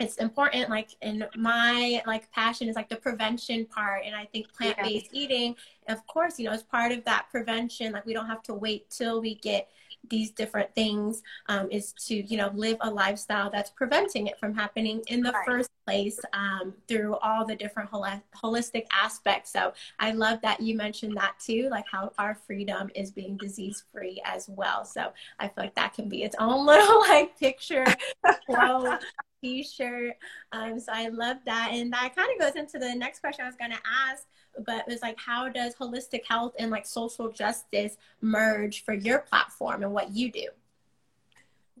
[0.00, 4.52] it's important like in my like passion is like the prevention part and i think
[4.52, 5.20] plant-based yeah.
[5.20, 5.56] eating
[5.88, 8.88] of course you know as part of that prevention like we don't have to wait
[8.90, 9.68] till we get
[10.08, 14.54] these different things um, is to you know live a lifestyle that's preventing it from
[14.54, 15.46] happening in the right.
[15.46, 19.52] first place um, through all the different hol- holistic aspects.
[19.52, 23.84] So i love that you mentioned that too like how our freedom is being disease
[23.92, 24.84] free as well.
[24.84, 27.86] So i feel like that can be its own little like picture
[29.42, 30.16] t-shirt.
[30.52, 31.70] Um, so i love that.
[31.72, 34.26] And that kind of goes into the next question i was going to ask
[34.64, 39.20] but it was like how does holistic health and like social justice merge for your
[39.20, 40.48] platform and what you do?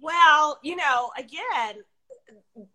[0.00, 1.82] Well you know again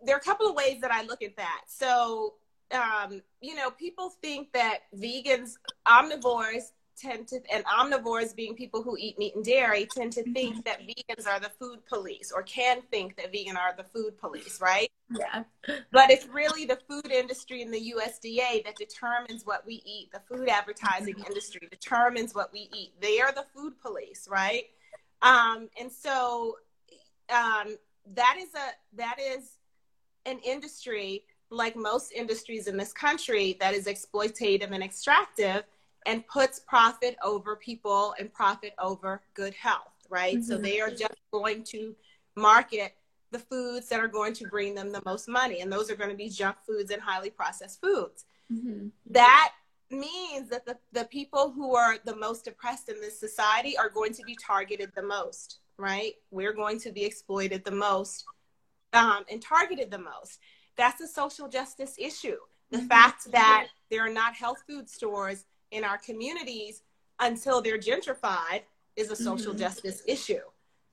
[0.03, 1.61] there are a couple of ways that i look at that.
[1.67, 2.35] So
[2.71, 8.95] um, you know people think that vegans omnivores tend to, and omnivores being people who
[8.97, 10.61] eat meat and dairy, tend to think mm-hmm.
[10.65, 14.59] that vegans are the food police or can think that vegan are the food police,
[14.61, 14.89] right?
[15.09, 15.43] Yeah.
[15.91, 20.09] But it's really the food industry and the USDA that determines what we eat.
[20.11, 22.93] The food advertising industry determines what we eat.
[22.99, 24.65] They are the food police, right?
[25.21, 26.57] Um, and so
[27.29, 27.77] um,
[28.15, 29.59] that is a that is
[30.25, 35.63] an industry like most industries in this country that is exploitative and extractive
[36.05, 40.35] and puts profit over people and profit over good health, right?
[40.35, 40.43] Mm-hmm.
[40.43, 41.95] So they are just going to
[42.35, 42.95] market
[43.31, 46.11] the foods that are going to bring them the most money, and those are going
[46.11, 48.25] to be junk foods and highly processed foods.
[48.51, 48.87] Mm-hmm.
[49.09, 49.53] That
[49.89, 54.13] means that the, the people who are the most oppressed in this society are going
[54.13, 56.13] to be targeted the most, right?
[56.31, 58.25] We're going to be exploited the most
[58.93, 60.39] um, and targeted the most.
[60.75, 62.37] That's a social justice issue.
[62.71, 62.87] The mm-hmm.
[62.87, 66.83] fact that there are not health food stores in our communities
[67.19, 68.61] until they're gentrified
[68.95, 69.59] is a social mm-hmm.
[69.59, 70.39] justice issue.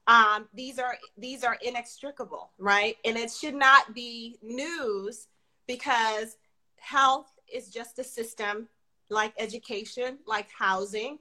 [0.07, 2.97] Um, these are these are inextricable, right?
[3.05, 5.29] And it should not be news
[5.67, 6.37] because
[6.79, 8.69] health is just a system
[9.09, 11.19] like education, like housing,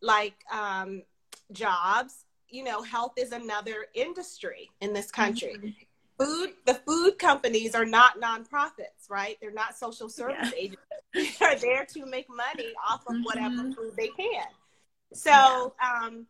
[0.00, 1.02] like um,
[1.50, 2.24] jobs.
[2.48, 5.54] You know, health is another industry in this country.
[5.56, 5.68] Mm-hmm
[6.18, 10.58] food the food companies are not nonprofits right they're not social service yeah.
[10.58, 10.91] agencies
[11.40, 13.72] they're there to make money off of whatever mm-hmm.
[13.72, 14.46] food they can
[15.12, 16.06] so yeah.
[16.06, 16.26] um,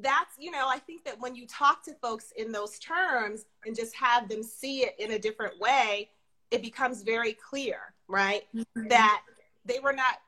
[0.00, 3.74] that's you know i think that when you talk to folks in those terms and
[3.74, 6.08] just have them see it in a different way
[6.50, 7.78] it becomes very clear
[8.08, 8.88] right mm-hmm.
[8.88, 9.22] that
[9.64, 10.18] they were not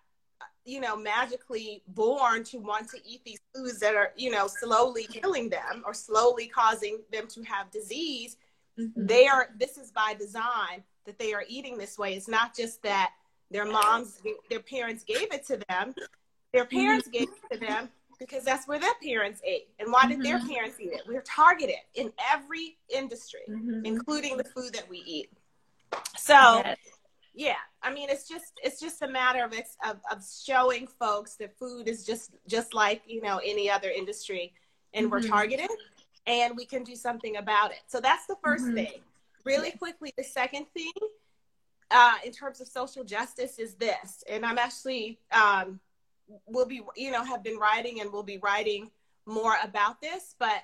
[0.64, 5.04] you know magically born to want to eat these foods that are you know slowly
[5.04, 8.36] killing them or slowly causing them to have disease
[8.78, 9.06] mm-hmm.
[9.06, 12.82] they are this is by design that they are eating this way it's not just
[12.82, 13.12] that
[13.50, 15.94] their moms their parents gave it to them
[16.52, 17.18] their parents mm-hmm.
[17.18, 20.22] gave it to them because that's where their parents ate and why did mm-hmm.
[20.22, 23.84] their parents eat it we're targeted in every industry mm-hmm.
[23.84, 25.30] including the food that we eat
[26.16, 26.76] so yes
[27.34, 29.52] yeah i mean it's just it's just a matter of,
[29.86, 34.52] of of showing folks that food is just just like you know any other industry
[34.94, 35.12] and mm-hmm.
[35.12, 35.70] we're targeted
[36.26, 38.74] and we can do something about it so that's the 1st mm-hmm.
[38.74, 39.00] thing
[39.44, 40.92] really quickly the second thing
[41.90, 45.80] uh, in terms of social justice is this and i'm actually um,
[46.46, 48.90] will be you know have been writing and will be writing
[49.26, 50.62] more about this but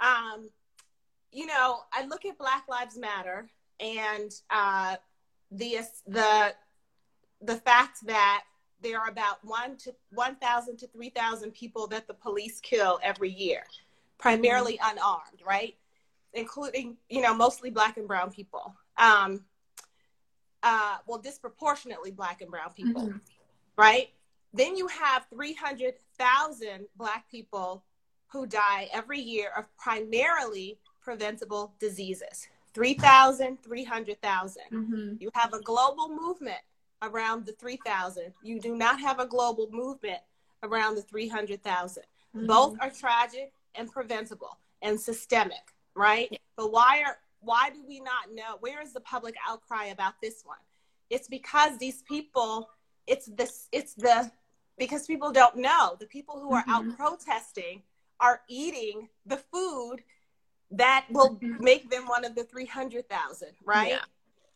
[0.00, 0.48] um,
[1.32, 3.48] you know i look at black lives matter
[3.80, 4.96] and uh,
[5.50, 6.54] the the
[7.42, 8.44] the fact that
[8.82, 12.98] there are about one to one thousand to three thousand people that the police kill
[13.02, 13.62] every year,
[14.18, 14.98] primarily mm-hmm.
[14.98, 15.74] unarmed, right?
[16.34, 18.74] Including you know mostly black and brown people.
[18.96, 19.44] Um,
[20.62, 23.18] uh, well, disproportionately black and brown people, mm-hmm.
[23.76, 24.10] right?
[24.52, 27.84] Then you have three hundred thousand black people
[28.28, 32.48] who die every year of primarily preventable diseases.
[32.74, 34.62] 3,000, 300,000.
[34.72, 35.14] Mm-hmm.
[35.18, 36.60] You have a global movement
[37.02, 38.32] around the 3,000.
[38.42, 40.20] You do not have a global movement
[40.62, 42.02] around the 300,000.
[42.36, 42.46] Mm-hmm.
[42.46, 46.28] Both are tragic and preventable and systemic, right?
[46.30, 46.38] Yeah.
[46.56, 48.56] But why are why do we not know?
[48.60, 50.58] Where is the public outcry about this one?
[51.08, 52.70] It's because these people,
[53.06, 54.30] it's this, it's the
[54.78, 55.96] because people don't know.
[56.00, 56.90] The people who are mm-hmm.
[56.90, 57.82] out protesting
[58.18, 59.98] are eating the food
[60.72, 61.62] that will mm-hmm.
[61.62, 63.90] make them one of the 300,000, right?
[63.90, 63.98] Yeah.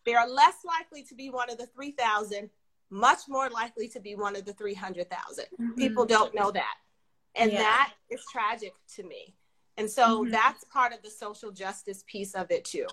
[0.05, 2.51] They are less likely to be one of the 3,000,
[2.91, 5.45] much more likely to be one of the 300,000.
[5.45, 5.73] Mm-hmm.
[5.73, 6.75] People don't know that.
[7.35, 7.59] And yeah.
[7.59, 9.35] that is tragic to me.
[9.77, 10.31] And so mm-hmm.
[10.31, 12.87] that's part of the social justice piece of it too.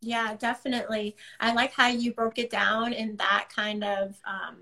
[0.00, 1.16] Yeah, definitely.
[1.40, 4.58] I like how you broke it down in that kind of um,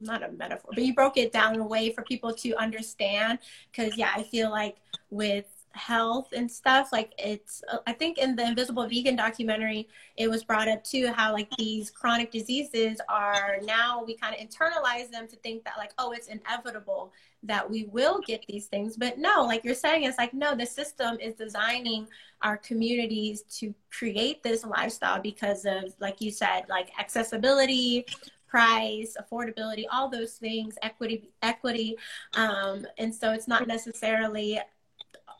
[0.00, 3.38] not a metaphor, but you broke it down in a way for people to understand.
[3.70, 4.76] Because yeah, I feel like
[5.10, 10.44] with health and stuff like it's i think in the invisible vegan documentary it was
[10.44, 15.26] brought up too how like these chronic diseases are now we kind of internalize them
[15.26, 17.12] to think that like oh it's inevitable
[17.44, 18.96] that we will get these things.
[18.96, 22.06] But no like you're saying it's like no the system is designing
[22.42, 28.04] our communities to create this lifestyle because of like you said like accessibility
[28.46, 31.96] price affordability all those things equity equity.
[32.34, 34.60] Um, and so it's not necessarily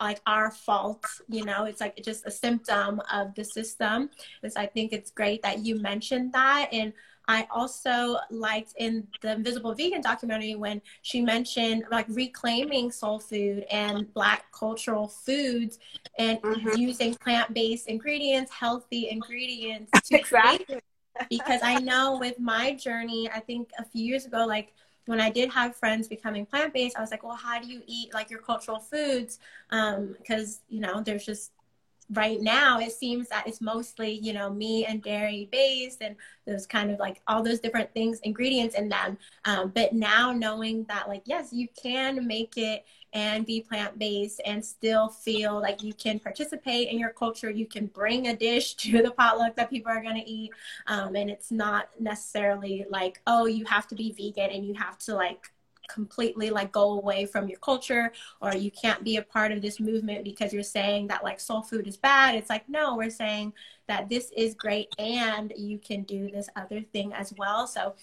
[0.00, 4.10] like our fault you know it's like just a symptom of the system.
[4.46, 6.68] So i think it's great that you mentioned that.
[6.72, 6.92] And
[7.26, 13.64] I also liked in the Invisible Vegan documentary when she mentioned like reclaiming soul food
[13.70, 15.78] and Black cultural foods
[16.18, 16.76] and mm-hmm.
[16.76, 20.64] using plant based ingredients, healthy ingredients to exactly.
[20.66, 20.82] create.
[21.30, 24.74] because I know with my journey, I think a few years ago, like
[25.06, 27.82] when I did have friends becoming plant based, I was like, well, how do you
[27.86, 29.38] eat like your cultural foods?
[29.70, 31.52] Because, um, you know, there's just
[32.12, 36.66] right now it seems that it's mostly you know meat and dairy based and those
[36.66, 39.16] kind of like all those different things ingredients in them.
[39.44, 44.40] Um, but now knowing that like yes you can make it and be plant based
[44.44, 48.74] and still feel like you can participate in your culture you can bring a dish
[48.76, 50.50] to the potluck that people are going to eat
[50.88, 54.98] um, and it's not necessarily like oh you have to be vegan and you have
[54.98, 55.53] to like
[55.88, 59.80] completely like go away from your culture or you can't be a part of this
[59.80, 63.52] movement because you're saying that like soul food is bad it's like no we're saying
[63.86, 67.94] that this is great and you can do this other thing as well so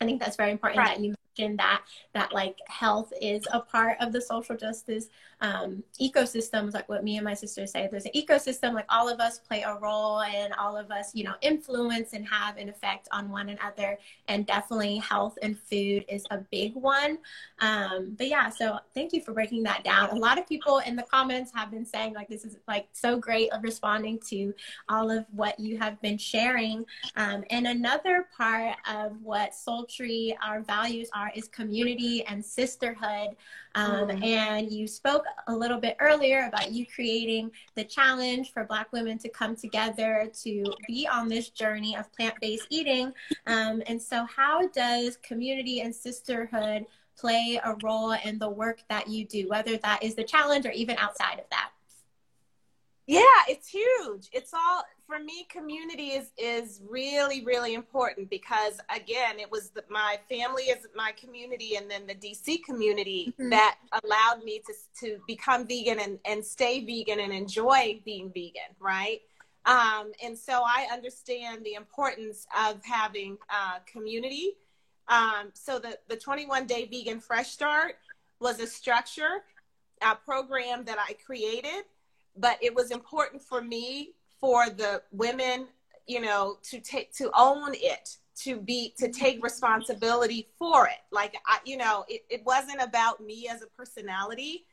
[0.00, 0.96] i think that's very important right.
[0.96, 5.08] that you that that like health is a part of the social justice
[5.42, 7.88] um, ecosystems, like what me and my sister say.
[7.90, 11.24] There's an ecosystem, like all of us play a role and all of us, you
[11.24, 13.98] know, influence and have an effect on one another.
[14.28, 17.18] And definitely health and food is a big one.
[17.60, 20.10] Um, but yeah, so thank you for breaking that down.
[20.10, 23.18] A lot of people in the comments have been saying like this is like so
[23.18, 24.52] great of responding to
[24.88, 26.84] all of what you have been sharing.
[27.16, 33.36] Um, and another part of what Sultry, our values are, is community and sisterhood.
[33.74, 34.24] Um, mm.
[34.24, 39.18] And you spoke a little bit earlier about you creating the challenge for Black women
[39.18, 43.12] to come together to be on this journey of plant based eating.
[43.46, 49.08] Um, and so, how does community and sisterhood play a role in the work that
[49.08, 51.70] you do, whether that is the challenge or even outside of that?
[53.06, 54.28] Yeah, it's huge.
[54.32, 59.82] It's all for me, community is is really really important because again, it was the,
[59.90, 63.50] my family is my community, and then the DC community mm-hmm.
[63.50, 68.70] that allowed me to to become vegan and and stay vegan and enjoy being vegan,
[68.78, 69.20] right?
[69.66, 74.52] Um, and so I understand the importance of having uh, community.
[75.08, 77.96] Um, so the the 21 day vegan fresh start
[78.38, 79.42] was a structure,
[80.02, 81.84] a program that I created,
[82.36, 85.66] but it was important for me for the women,
[86.06, 90.98] you know, to take to own it, to be to take responsibility for it.
[91.12, 94.64] Like I, you know, it, it wasn't about me as a personality.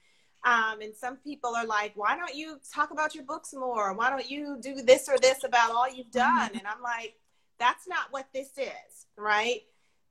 [0.45, 3.93] Um, and some people are like, why don't you talk about your books more?
[3.93, 6.51] Why don't you do this or this about all you've done?
[6.53, 7.15] And I'm like,
[7.59, 9.61] that's not what this is, right?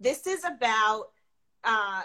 [0.00, 1.06] This is about
[1.64, 2.02] uh,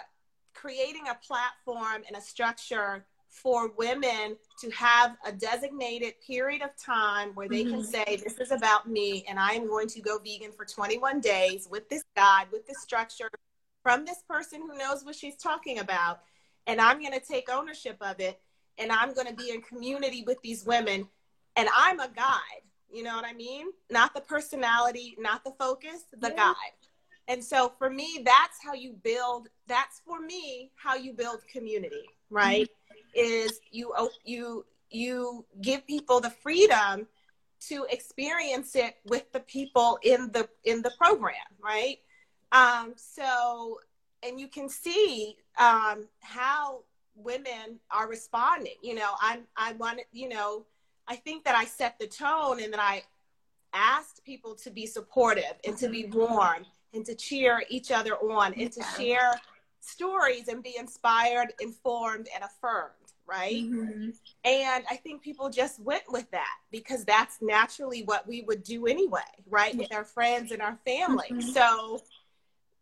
[0.54, 7.30] creating a platform and a structure for women to have a designated period of time
[7.30, 7.76] where they mm-hmm.
[7.76, 11.20] can say, This is about me, and I am going to go vegan for 21
[11.20, 13.30] days with this guide, with this structure
[13.82, 16.20] from this person who knows what she's talking about.
[16.66, 18.38] And I'm going to take ownership of it,
[18.76, 21.08] and I'm going to be in community with these women,
[21.56, 22.62] and I'm a guide.
[22.92, 23.68] You know what I mean?
[23.90, 26.36] Not the personality, not the focus, the yeah.
[26.36, 26.54] guide.
[27.28, 32.04] And so for me, that's how you build, that's for me how you build community,
[32.28, 32.64] right?
[32.64, 32.81] Mm-hmm
[33.14, 33.92] is you
[34.24, 37.06] you you give people the freedom
[37.68, 41.98] to experience it with the people in the in the program right?
[42.52, 43.78] Um, so
[44.22, 46.80] and you can see um, how
[47.14, 48.74] women are responding.
[48.82, 50.64] You know i i wanted you know
[51.08, 53.02] i think that i set the tone and that i
[53.74, 58.52] asked people to be supportive and to be warm and to cheer each other on
[58.54, 59.32] and to share
[59.80, 62.92] stories and be inspired informed and affirmed
[63.26, 63.64] right?
[63.64, 64.10] Mm-hmm.
[64.44, 68.86] And I think people just went with that because that's naturally what we would do
[68.86, 69.76] anyway, right?
[69.76, 71.28] With our friends and our family.
[71.30, 71.50] Mm-hmm.
[71.50, 72.02] So,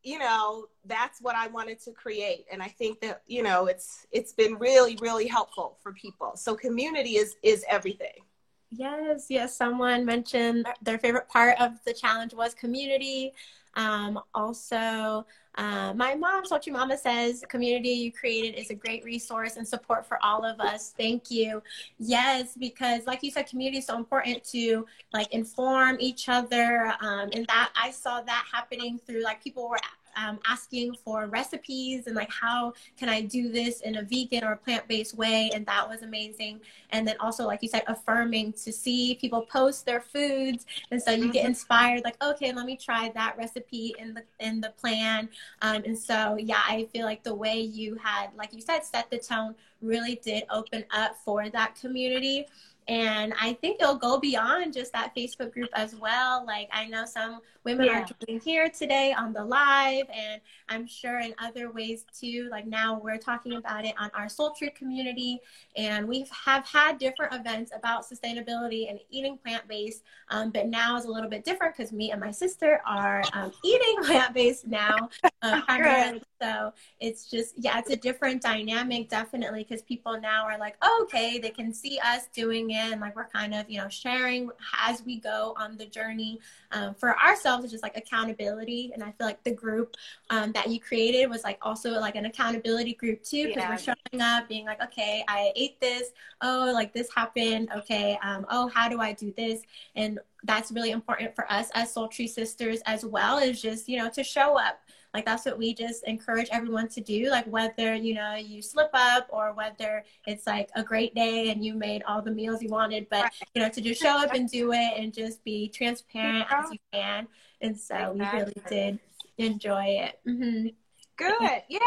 [0.02, 2.46] you know, that's what I wanted to create.
[2.50, 6.36] And I think that, you know, it's it's been really, really helpful for people.
[6.36, 8.24] So community is is everything.
[8.70, 9.56] Yes, yes.
[9.56, 13.34] Someone mentioned their favorite part of the challenge was community.
[13.74, 19.56] Um, also, uh, my mom, Sultry Mama, says community you created is a great resource
[19.56, 20.94] and support for all of us.
[20.96, 21.62] Thank you.
[21.98, 26.94] Yes, because like you said, community is so important to like inform each other.
[27.00, 29.80] Um, and that I saw that happening through like people were
[30.20, 34.56] um, asking for recipes and like how can I do this in a vegan or
[34.56, 36.60] plant based way, and that was amazing.
[36.90, 41.12] And then also, like you said, affirming to see people post their foods, and so
[41.12, 41.32] you mm-hmm.
[41.32, 42.02] get inspired.
[42.04, 45.28] Like, okay, let me try that recipe in the in the plan.
[45.62, 49.10] Um, and so, yeah, I feel like the way you had, like you said, set
[49.10, 52.46] the tone really did open up for that community.
[52.88, 56.44] And I think it'll go beyond just that Facebook group as well.
[56.44, 58.00] Like I know some women yeah.
[58.00, 62.48] are joining here today on the live, and I'm sure in other ways too.
[62.50, 65.38] Like now we're talking about it on our soul Sultry community,
[65.76, 70.02] and we have had different events about sustainability and eating plant based.
[70.28, 73.52] Um, but now is a little bit different because me and my sister are um,
[73.64, 75.08] eating plant based now.
[75.42, 80.76] Um, so it's just, yeah, it's a different dynamic, definitely, because people now are like,
[80.82, 82.92] oh, okay, they can see us doing it.
[82.92, 86.40] And like we're kind of, you know, sharing as we go on the journey.
[86.72, 88.90] Um, for ourselves, it's just like accountability.
[88.94, 89.96] And I feel like the group
[90.30, 93.70] um, that you created was like also like an accountability group too, because yeah.
[93.70, 96.10] we're showing up, being like, okay, I ate this.
[96.40, 97.70] Oh, like this happened.
[97.76, 98.18] Okay.
[98.22, 99.62] Um, oh, how do I do this?
[99.96, 104.08] And that's really important for us as Sultry sisters as well, is just, you know,
[104.10, 104.80] to show up
[105.14, 107.30] like that's what we just encourage everyone to do.
[107.30, 111.64] Like whether, you know, you slip up or whether it's like a great day and
[111.64, 114.48] you made all the meals you wanted, but you know, to just show up and
[114.48, 117.26] do it and just be transparent as you can.
[117.60, 118.20] And so exactly.
[118.20, 118.98] we really did
[119.38, 120.20] enjoy it.
[120.26, 120.68] Mm-hmm.
[121.16, 121.62] Good.
[121.68, 121.80] Yeah.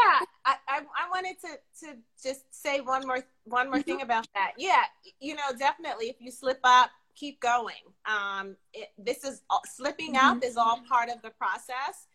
[0.44, 4.04] I, I, I, wanted to, to just say one more, one more thing mm-hmm.
[4.04, 4.52] about that.
[4.58, 4.82] Yeah.
[5.18, 7.82] You know, definitely if you slip up, keep going.
[8.06, 10.38] Um, it, this is slipping mm-hmm.
[10.38, 12.06] up is all part of the process.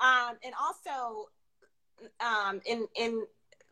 [0.00, 1.28] Um, and also,
[2.20, 3.22] um, in in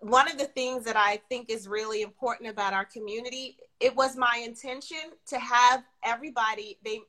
[0.00, 4.16] one of the things that I think is really important about our community, it was
[4.16, 6.78] my intention to have everybody.
[6.84, 7.00] They,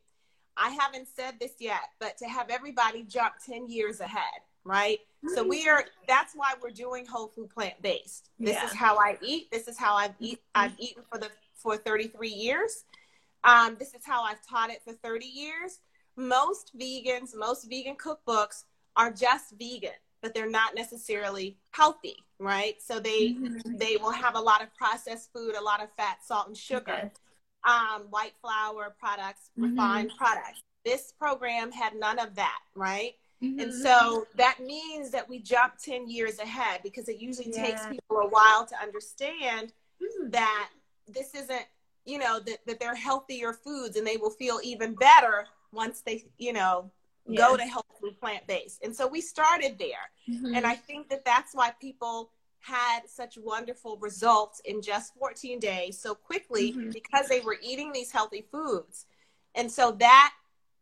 [0.58, 5.00] I haven't said this yet, but to have everybody jump ten years ahead, right?
[5.34, 5.86] So we are.
[6.08, 8.30] That's why we're doing whole food plant based.
[8.40, 8.66] This yeah.
[8.66, 9.50] is how I eat.
[9.52, 10.40] This is how I've eat.
[10.54, 12.84] I've eaten for the for 33 years.
[13.44, 15.80] Um, this is how I've taught it for 30 years.
[16.16, 18.64] Most vegans, most vegan cookbooks
[18.96, 19.92] are just vegan
[20.22, 23.78] but they're not necessarily healthy right so they mm-hmm.
[23.78, 26.94] they will have a lot of processed food a lot of fat salt and sugar
[26.94, 27.12] okay.
[27.66, 29.72] um, white flour products, mm-hmm.
[29.72, 30.62] refined products.
[30.84, 33.14] This program had none of that, right?
[33.44, 33.60] Mm-hmm.
[33.60, 37.66] And so that means that we jump 10 years ahead because it usually yeah.
[37.66, 40.32] takes people a while to understand mm.
[40.32, 40.70] that
[41.08, 41.66] this isn't,
[42.06, 46.24] you know, that, that they're healthier foods and they will feel even better once they,
[46.38, 46.92] you know,
[47.28, 47.40] yeah.
[47.40, 48.84] go to healthy plant based.
[48.84, 50.10] And so we started there.
[50.30, 50.56] Mm-hmm.
[50.56, 56.00] And I think that that's why people had such wonderful results in just 14 days
[56.00, 56.90] so quickly mm-hmm.
[56.90, 59.06] because they were eating these healthy foods.
[59.54, 60.34] And so that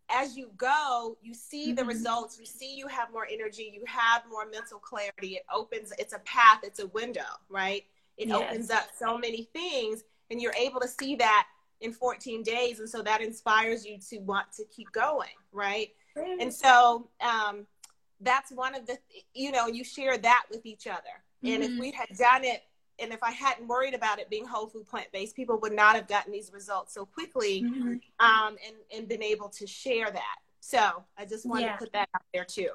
[0.09, 1.75] as you go, you see mm-hmm.
[1.75, 5.35] the results, you see you have more energy, you have more mental clarity.
[5.35, 7.83] It opens, it's a path, it's a window, right?
[8.17, 8.41] It yes.
[8.41, 11.47] opens up so many things, and you're able to see that
[11.81, 12.79] in 14 days.
[12.79, 15.89] And so that inspires you to want to keep going, right?
[16.15, 17.65] And so um,
[18.21, 18.97] that's one of the,
[19.33, 21.01] you know, you share that with each other.
[21.43, 21.53] Mm-hmm.
[21.53, 21.79] And if mm-hmm.
[21.79, 22.63] we had done it
[22.99, 25.95] and if I hadn't worried about it being whole food plant based, people would not
[25.95, 27.95] have gotten these results so quickly mm-hmm.
[28.19, 30.35] um, and, and been able to share that.
[30.59, 31.73] So I just wanted yeah.
[31.73, 32.69] to put that out there too.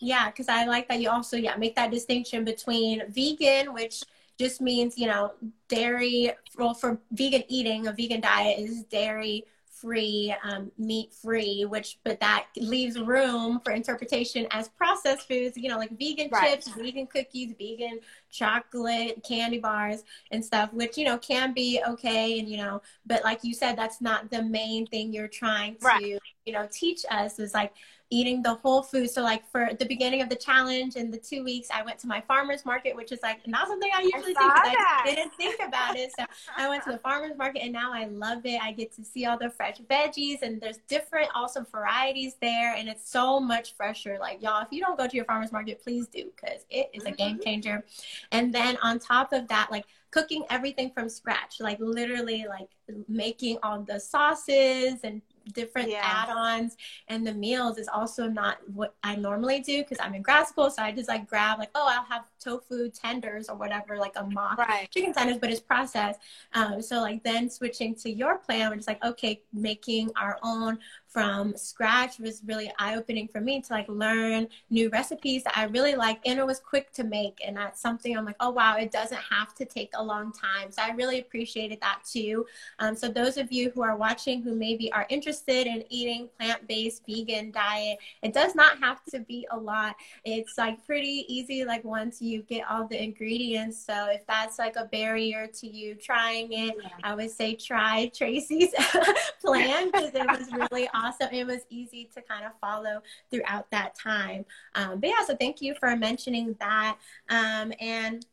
[0.00, 4.02] Yeah, because I like that you also yeah make that distinction between vegan, which
[4.38, 5.32] just means you know
[5.68, 6.32] dairy.
[6.58, 9.44] Well, for vegan eating, a vegan diet is dairy
[9.82, 15.68] free, um, meat free, which, but that leaves room for interpretation as processed foods, you
[15.68, 16.52] know, like vegan right.
[16.52, 17.98] chips, vegan cookies, vegan
[18.30, 22.38] chocolate, candy bars, and stuff, which, you know, can be okay.
[22.38, 25.86] And, you know, but like you said, that's not the main thing you're trying to,
[25.86, 26.18] right.
[26.46, 27.74] you know, teach us is like,
[28.12, 29.10] eating the whole food.
[29.10, 32.06] So like for the beginning of the challenge and the two weeks, I went to
[32.06, 35.10] my farmer's market, which is like not something I usually I do.
[35.10, 36.12] I didn't think about it.
[36.18, 38.60] So I went to the farmer's market and now I love it.
[38.62, 42.86] I get to see all the fresh veggies and there's different awesome varieties there and
[42.86, 44.18] it's so much fresher.
[44.20, 47.04] Like y'all, if you don't go to your farmer's market, please do because it is
[47.04, 47.44] a game mm-hmm.
[47.44, 47.84] changer.
[48.30, 52.68] And then on top of that, like cooking everything from scratch, like literally like
[53.08, 56.00] making all the sauces and different yeah.
[56.02, 56.76] add-ons
[57.08, 60.70] and the meals is also not what I normally do because I'm in grad school.
[60.70, 64.24] So I just like grab like, oh, I'll have tofu tenders or whatever, like a
[64.24, 64.90] mock right.
[64.90, 66.20] chicken tenders, but it's processed.
[66.54, 70.78] Um, so like then switching to your plan, we're just like, okay, making our own
[71.12, 75.94] from scratch was really eye-opening for me to like learn new recipes that I really
[75.94, 78.90] like and it was quick to make and that's something I'm like oh wow it
[78.90, 80.70] doesn't have to take a long time.
[80.70, 82.46] So I really appreciated that too.
[82.78, 87.02] Um, so those of you who are watching who maybe are interested in eating plant-based
[87.06, 89.96] vegan diet it does not have to be a lot.
[90.24, 93.84] It's like pretty easy like once you get all the ingredients.
[93.84, 98.74] So if that's like a barrier to you trying it I would say try Tracy's
[99.44, 101.28] plan because it was really awesome awesome.
[101.32, 104.44] It was easy to kind of follow throughout that time.
[104.74, 106.98] Um, but yeah, so thank you for mentioning that.
[107.28, 108.24] Um, and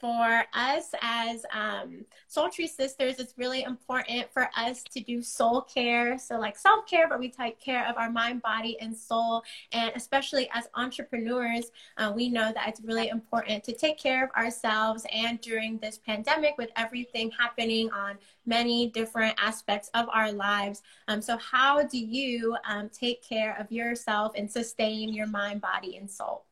[0.00, 6.18] for us as um, Sultry sisters, it's really important for us to do soul care.
[6.18, 9.42] So, like self care, but we take care of our mind, body, and soul.
[9.72, 14.30] And especially as entrepreneurs, uh, we know that it's really important to take care of
[14.30, 15.06] ourselves.
[15.12, 20.82] And during this pandemic, with everything happening on many different aspects of our lives.
[21.08, 25.96] Um, so, how do you um, take care of yourself and sustain your mind, body,
[25.96, 26.44] and soul?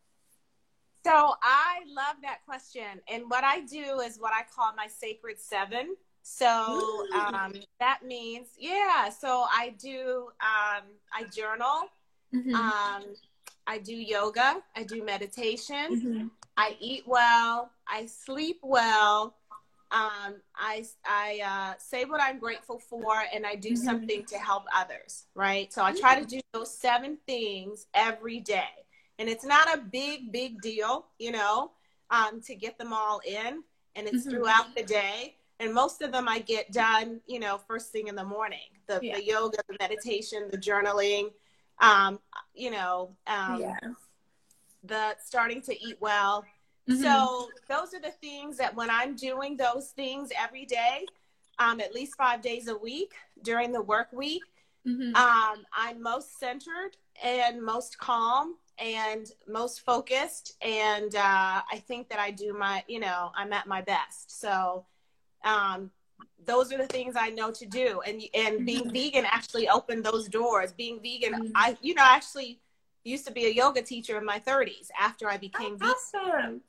[1.04, 3.00] So I love that question.
[3.08, 5.96] And what I do is what I call my sacred seven.
[6.22, 9.10] So um, that means, yeah.
[9.10, 11.90] So I do, um, I journal,
[12.34, 12.54] mm-hmm.
[12.54, 13.02] um,
[13.66, 16.26] I do yoga, I do meditation, mm-hmm.
[16.56, 19.34] I eat well, I sleep well.
[19.90, 23.84] Um, I I uh, say what I'm grateful for, and I do mm-hmm.
[23.84, 25.26] something to help others.
[25.34, 25.72] Right.
[25.72, 28.83] So I try to do those seven things every day
[29.18, 31.70] and it's not a big big deal you know
[32.10, 33.62] um, to get them all in
[33.96, 34.30] and it's mm-hmm.
[34.30, 38.14] throughout the day and most of them i get done you know first thing in
[38.14, 39.16] the morning the, yeah.
[39.16, 41.30] the yoga the meditation the journaling
[41.80, 42.20] um,
[42.54, 43.78] you know um, yeah.
[44.84, 46.44] the starting to eat well
[46.88, 47.02] mm-hmm.
[47.02, 51.04] so those are the things that when i'm doing those things every day
[51.58, 53.12] um, at least five days a week
[53.42, 54.42] during the work week
[54.86, 55.14] mm-hmm.
[55.16, 62.18] um, i'm most centered and most calm and most focused and uh, i think that
[62.18, 64.84] i do my you know i'm at my best so
[65.44, 65.90] um,
[66.46, 68.90] those are the things i know to do and and being mm-hmm.
[68.90, 71.52] vegan actually opened those doors being vegan mm-hmm.
[71.54, 72.60] i you know actually
[73.04, 76.20] used to be a yoga teacher in my 30s after i became awesome.
[76.24, 76.60] vegan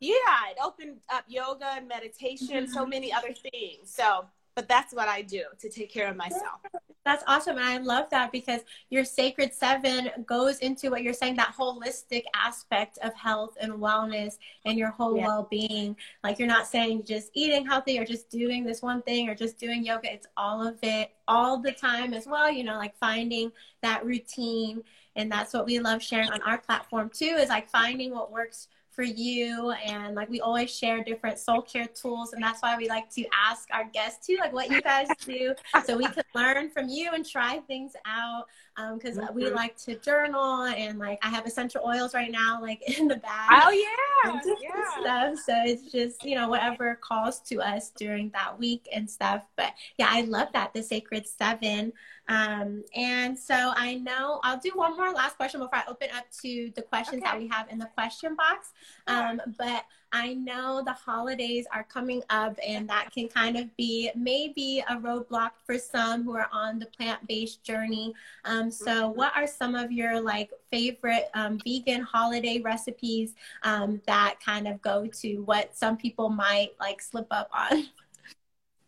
[0.00, 2.72] yeah it opened up yoga and meditation mm-hmm.
[2.72, 4.24] so many other things so
[4.54, 6.60] but that's what I do to take care of myself.
[7.04, 7.58] That's awesome.
[7.58, 12.22] And I love that because your sacred seven goes into what you're saying, that holistic
[12.34, 15.26] aspect of health and wellness and your whole yeah.
[15.26, 15.96] well being.
[16.22, 19.58] Like you're not saying just eating healthy or just doing this one thing or just
[19.58, 20.12] doing yoga.
[20.12, 23.52] It's all of it all the time as well, you know, like finding
[23.82, 24.82] that routine.
[25.16, 28.68] And that's what we love sharing on our platform too, is like finding what works
[28.94, 32.88] for you and like we always share different soul care tools and that's why we
[32.88, 36.70] like to ask our guests too like what you guys do so we can learn
[36.70, 38.46] from you and try things out
[38.94, 39.34] because um, mm-hmm.
[39.34, 43.16] we like to journal and like I have essential oils right now like in the
[43.16, 43.62] bag.
[43.64, 45.00] Oh yeah, yeah.
[45.00, 45.38] Stuff.
[45.44, 49.44] So it's just you know whatever calls to us during that week and stuff.
[49.56, 51.92] But yeah, I love that the Sacred Seven.
[52.28, 56.24] Um, and so I know I'll do one more last question before I open up
[56.42, 57.30] to the questions okay.
[57.30, 58.72] that we have in the question box.
[59.06, 64.12] Um, but I know the holidays are coming up, and that can kind of be
[64.14, 68.14] maybe a roadblock for some who are on the plant based journey.
[68.44, 69.18] Um, so, mm-hmm.
[69.18, 74.80] what are some of your like favorite um, vegan holiday recipes um, that kind of
[74.82, 77.88] go to what some people might like slip up on?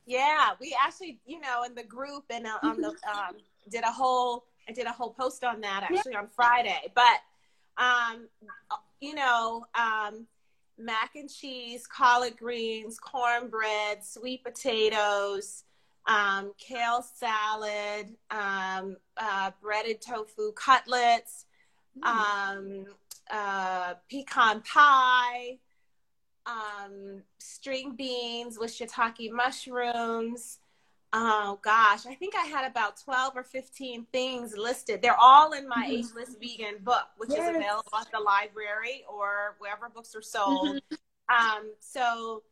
[0.07, 3.37] Yeah, we actually, you know, in the group and uh, on the um,
[3.69, 7.21] did a whole I did a whole post on that actually on Friday, but
[7.77, 8.29] um,
[9.01, 10.27] you know, um,
[10.79, 15.65] mac and cheese, collard greens, cornbread, sweet potatoes,
[16.07, 21.47] um, kale salad, um, uh, breaded tofu cutlets,
[21.99, 22.07] mm.
[22.07, 22.85] um,
[23.31, 25.59] uh, pecan pie,
[26.47, 30.59] um, string beans with shiitake mushrooms.
[31.12, 35.01] Oh gosh, I think I had about 12 or 15 things listed.
[35.01, 35.92] They're all in my mm-hmm.
[35.92, 37.51] Ageless Vegan book, which yes.
[37.51, 40.76] is available at the library or wherever books are sold.
[40.76, 41.59] Mm-hmm.
[41.59, 42.42] Um, so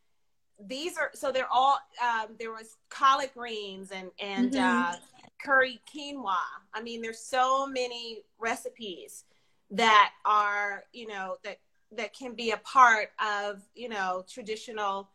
[0.67, 4.93] these are so they're all um, there was collard greens and and mm-hmm.
[4.93, 4.97] uh,
[5.43, 6.37] curry quinoa.
[6.73, 9.25] I mean, there's so many recipes
[9.71, 11.59] that are you know that
[11.97, 15.09] that can be a part of you know traditional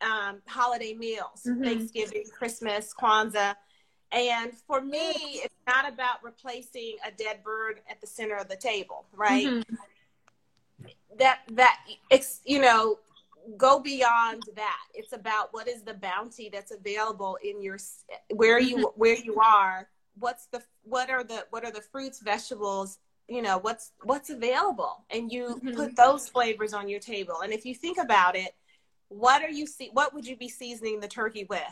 [0.00, 1.62] um, holiday meals, mm-hmm.
[1.62, 3.54] Thanksgiving, Christmas, Kwanzaa.
[4.12, 8.56] And for me, it's not about replacing a dead bird at the center of the
[8.56, 9.46] table, right?
[9.46, 9.74] Mm-hmm.
[11.18, 11.78] That that
[12.10, 12.98] it's you know
[13.56, 14.80] go beyond that.
[14.94, 17.78] It's about what is the bounty that's available in your
[18.32, 19.00] where you mm-hmm.
[19.00, 19.88] where you are.
[20.18, 22.98] What's the what are the what are the fruits, vegetables,
[23.28, 25.74] you know, what's what's available and you mm-hmm.
[25.74, 27.40] put those flavors on your table.
[27.42, 28.54] And if you think about it,
[29.08, 31.62] what are you see what would you be seasoning the turkey with?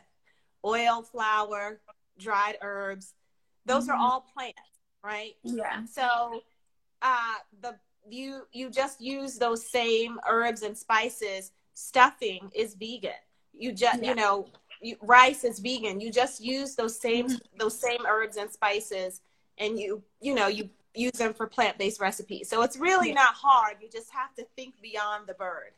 [0.65, 1.81] Oil, flour,
[2.19, 3.15] dried herbs.
[3.67, 3.93] Those mm-hmm.
[3.93, 4.61] are all plants,
[5.05, 5.35] right?
[5.43, 5.85] Yeah.
[5.87, 6.43] So
[7.03, 7.77] uh the
[8.09, 13.13] you you just use those same herbs and spices stuffing is vegan.
[13.53, 14.11] You just, yeah.
[14.11, 14.49] you know,
[14.81, 16.01] you, rice is vegan.
[16.01, 17.59] You just use those same mm-hmm.
[17.59, 19.21] those same herbs and spices,
[19.59, 22.49] and you you know you use them for plant based recipes.
[22.49, 23.15] So it's really yeah.
[23.15, 23.77] not hard.
[23.81, 25.73] You just have to think beyond the bird.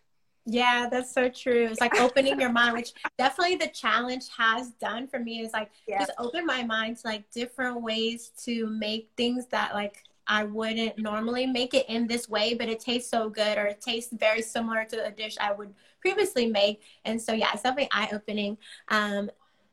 [0.47, 1.69] Yeah, that's so true.
[1.71, 5.71] It's like opening your mind, which definitely the challenge has done for me is like
[5.89, 6.01] yeah.
[6.01, 10.99] just open my mind to like different ways to make things that like I wouldn't
[10.99, 14.43] normally make it in this way, but it tastes so good or it tastes very
[14.43, 16.83] similar to a dish I would previously make.
[17.05, 18.59] And so, yeah, it's definitely eye opening.
[18.89, 19.31] Um,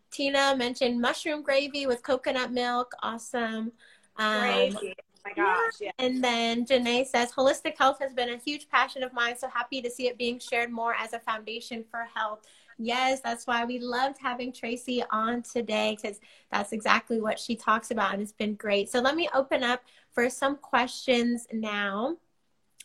[0.10, 2.94] Tina mentioned mushroom gravy with coconut milk.
[3.02, 3.72] Awesome.
[4.18, 4.96] Um, gravy.
[5.26, 5.74] Oh my gosh.
[5.80, 5.92] Yeah.
[6.00, 9.38] And then Janae says, holistic health has been a huge passion of mine.
[9.38, 12.42] So happy to see it being shared more as a foundation for health.
[12.78, 16.20] Yes, that's why we loved having Tracy on today because
[16.52, 18.90] that's exactly what she talks about and it's been great.
[18.90, 22.18] So let me open up for some questions now.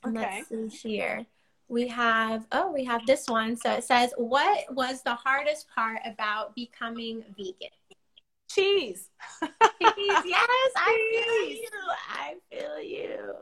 [0.07, 0.43] Okay.
[0.51, 1.25] Let's see here.
[1.69, 3.57] We have, oh, we have this one.
[3.57, 7.71] So it says, What was the hardest part about becoming vegan?
[8.49, 9.09] Cheese.
[9.43, 9.49] Cheese.
[10.25, 11.69] Yes, I feel you.
[12.09, 13.35] I feel you.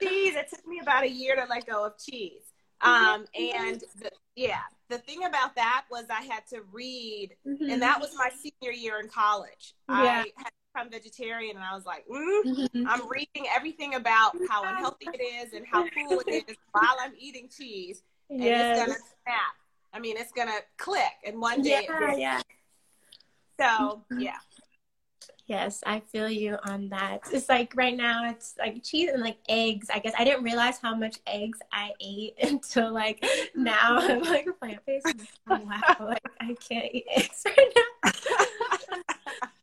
[0.00, 0.34] Cheese.
[0.36, 2.52] It took me about a year to let go of cheese.
[2.82, 7.70] Um, and the, yeah, the thing about that was I had to read, mm-hmm.
[7.70, 9.74] and that was my senior year in college.
[9.88, 9.94] Yeah.
[9.96, 12.86] I had become vegetarian, and I was like, mm, mm-hmm.
[12.88, 17.12] I'm reading everything about how unhealthy it is and how cool it is while I'm
[17.18, 18.78] eating cheese, and yes.
[18.78, 19.54] it's gonna snap.
[19.92, 22.40] I mean, it's gonna click, and one day, yeah, yeah.
[23.60, 24.20] So mm-hmm.
[24.20, 24.36] yeah.
[25.52, 27.20] Yes, I feel you on that.
[27.30, 29.88] It's like right now, it's like cheese and like eggs.
[29.92, 33.22] I guess I didn't realize how much eggs I ate until like
[33.54, 35.14] now I'm like plant based.
[35.50, 38.12] Oh, wow, like I can't eat eggs right now.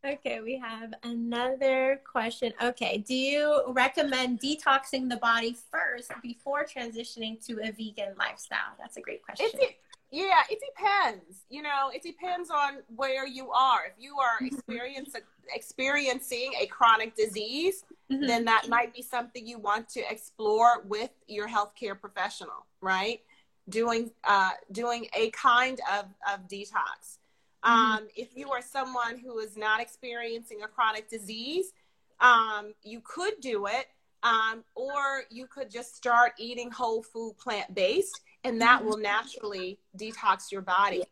[0.12, 2.52] okay, we have another question.
[2.62, 8.76] Okay, do you recommend detoxing the body first before transitioning to a vegan lifestyle?
[8.78, 9.48] That's a great question.
[9.54, 9.74] It's,
[10.10, 11.44] Yeah, it depends.
[11.48, 13.84] You know, it depends on where you are.
[13.86, 14.46] If you are Mm-hmm.
[14.56, 15.22] experiencing
[15.54, 18.26] experiencing a chronic disease, Mhm.
[18.26, 23.20] then that might be something you want to explore with your healthcare professional, right?
[23.68, 27.18] Doing uh, doing a kind of, of detox.
[27.62, 31.72] Um, if you are someone who is not experiencing a chronic disease,
[32.20, 33.88] um, you could do it,
[34.22, 38.84] um, or you could just start eating whole food plant based, and that Mhm.
[38.84, 41.04] will naturally detox your body.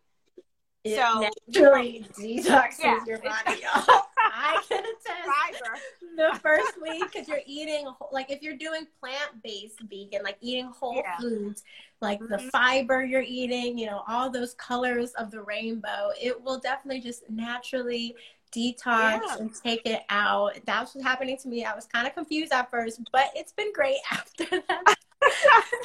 [0.84, 3.04] It So- naturally detoxes Yeah.
[3.06, 3.62] your body.
[4.30, 5.04] I can attest.
[5.24, 5.78] Fiber.
[6.16, 10.96] the first week because you're eating like if you're doing plant-based vegan like eating whole
[10.96, 11.16] Yeah.
[11.18, 11.62] foods
[12.00, 12.50] like the Mhm.
[12.50, 17.28] fiber you're eating you know all those colors of the rainbow it will definitely just
[17.30, 18.16] naturally
[18.52, 19.36] detox Yeah.
[19.38, 22.68] and take it out that's what's happening to me i was kind of confused at
[22.70, 24.96] first but it's been great after that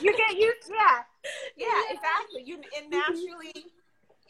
[0.02, 1.00] you get used yeah
[1.58, 1.82] yeah Yeah.
[1.94, 3.66] exactly you it naturally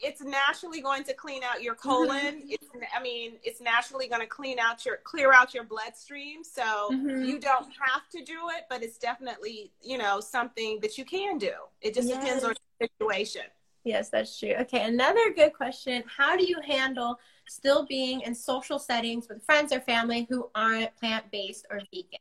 [0.00, 2.66] it's naturally going to clean out your colon it's
[2.96, 7.26] i mean it's naturally going to clean out your clear out your bloodstream so Mhm.
[7.26, 11.38] you don't have to do it but it's definitely you know something that you can
[11.38, 13.42] do it just depends on the situation
[13.86, 14.54] Yes, that's true.
[14.60, 16.02] Okay, another good question.
[16.06, 20.96] How do you handle still being in social settings with friends or family who aren't
[20.96, 22.18] plant based or vegan?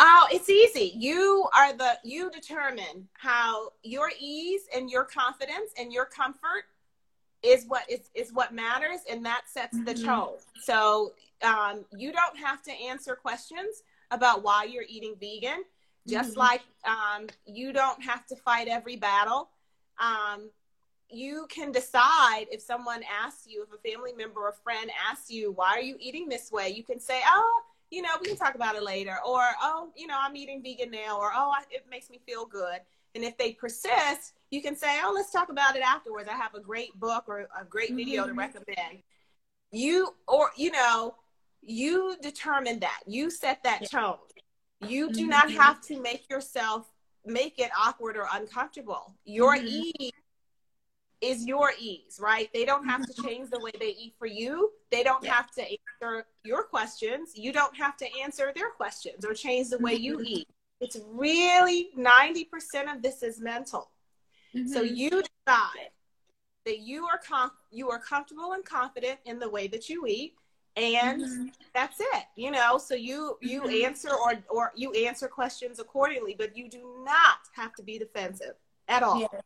[0.00, 0.92] Oh, it's easy.
[0.96, 6.64] You are the you determine how your ease and your confidence and your comfort
[7.42, 10.04] is what is is what matters, and that sets the Mhm.
[10.04, 10.38] tone.
[10.60, 15.64] So um, you don't have to answer questions about why you're eating vegan.
[16.06, 16.38] Just Mhm.
[16.38, 19.50] like um, you don't have to fight every battle.
[19.98, 20.50] Um,
[21.10, 25.52] you can decide if someone asks you, if a family member or friend asks you,
[25.52, 26.68] why are you eating this way?
[26.68, 29.16] You can say, oh, you know, we can talk about it later.
[29.26, 31.18] Or, oh, you know, I'm eating vegan now.
[31.18, 32.80] Or, oh, I, it makes me feel good.
[33.14, 36.28] And if they persist, you can say, oh, let's talk about it afterwards.
[36.28, 38.38] I have a great book or a great video to Mhm.
[38.38, 39.02] recommend.
[39.70, 41.16] You, or, you know,
[41.62, 43.00] you determine that.
[43.06, 44.18] You set that tone.
[44.80, 45.56] You do not Mhm.
[45.56, 46.86] have to make yourself
[47.24, 49.14] make it awkward or uncomfortable.
[49.24, 49.66] Your Mhm.
[49.66, 50.12] ease
[51.20, 52.48] is your ease, right?
[52.52, 54.72] They don't have to change the way they eat for you.
[54.90, 55.34] They don't Yeah.
[55.34, 57.32] have to answer your questions.
[57.36, 60.26] You don't have to answer their questions or change the way you Mhm.
[60.26, 60.48] eat.
[60.80, 63.90] It's really 90% of this is mental.
[64.52, 64.96] So Mhm.
[64.96, 65.90] you decide
[66.64, 70.36] that you are com- you are comfortable and confident in the way that you eat
[70.76, 71.52] and Mhm.
[71.72, 73.84] that's it you know so you you Mhm.
[73.86, 78.54] answer or or you answer questions accordingly but you do not have to be defensive
[78.86, 79.40] at all Yeah,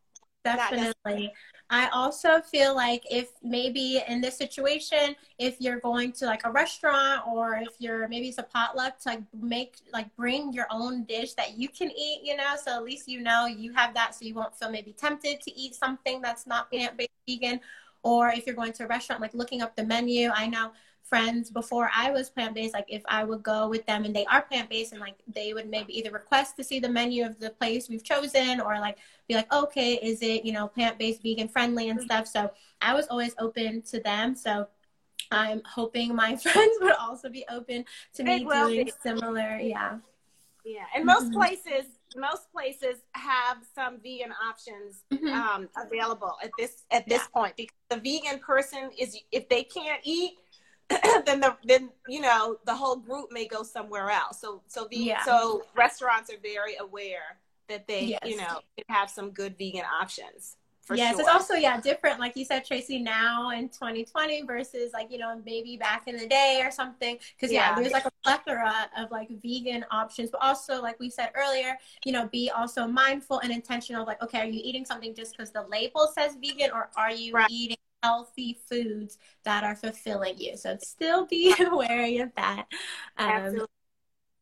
[0.45, 1.33] definitely.
[1.71, 6.51] I also feel like if maybe in this situation, if you're going to like a
[6.51, 11.05] restaurant or if you're maybe it's a potluck to like make like bring your own
[11.05, 14.15] dish that you can eat, you know, so at least you know you have that
[14.15, 17.61] so you won't feel maybe tempted to eat something that's not plant based vegan.
[18.03, 20.73] Or if you're going to a restaurant, like looking up the menu, I know
[21.13, 24.25] friends before I was plant based, like if I would go with them and they
[24.25, 27.39] are plant based and like they would maybe either request to see the menu of
[27.39, 28.97] the place we've chosen or like
[29.29, 32.27] be like, okay, is it, you know, plant based, vegan friendly and stuff.
[32.27, 32.51] So
[32.81, 34.35] I was always open to them.
[34.35, 34.67] So
[35.31, 37.85] I'm hoping my friends would also be open
[38.15, 38.93] to me doing be.
[39.03, 39.59] similar.
[39.59, 39.99] Yeah.
[40.65, 41.35] yeah and most Mhm.
[41.35, 41.85] places
[42.17, 45.33] most places have some vegan options Mhm.
[45.33, 50.01] um, available at this at this point because the vegan person is if they can't
[50.05, 50.39] eat
[51.27, 54.97] then the then you know the whole group may go somewhere else so so the
[54.99, 55.25] Yeah.
[55.25, 57.39] so restaurants are very aware
[57.69, 58.21] that they Yes.
[58.25, 62.37] you know have some good vegan options for yes, sure it's also yeah different, like
[62.37, 62.99] you said, Tracy.
[62.99, 67.19] Now in 2020 versus like you know maybe back in the day or something.
[67.37, 67.71] Because yeah.
[67.71, 67.81] Yeah.
[67.81, 72.11] there's like a plethora of like vegan options, but also like we said earlier, you
[72.11, 74.05] know, be also mindful and intentional.
[74.05, 77.33] Like, okay, are you eating something just because the label says vegan, or are you
[77.33, 77.49] Right.
[77.49, 80.57] eating healthy foods that are fulfilling you?
[80.57, 82.67] So still be wary of that.
[83.19, 83.67] Um, Absolutely.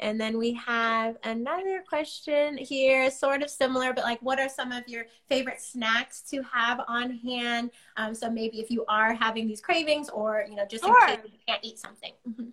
[0.00, 4.72] and then we have another question here, sort of similar, but like, what are some
[4.72, 7.70] of your favorite snacks to have on hand?
[7.98, 11.08] Um, so maybe if you are having these cravings, or you know, just Sure.
[11.08, 12.12] in case you can't eat something.
[12.26, 12.52] Mhm.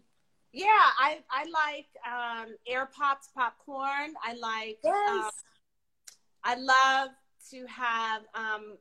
[0.51, 4.13] Yeah, I I like um, air popped popcorn.
[4.23, 4.79] I like.
[4.83, 5.29] Um,
[6.43, 7.09] I love
[7.51, 8.23] to have.
[8.33, 8.77] Um,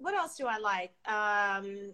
[0.00, 0.92] what else do I like?
[1.06, 1.92] Um,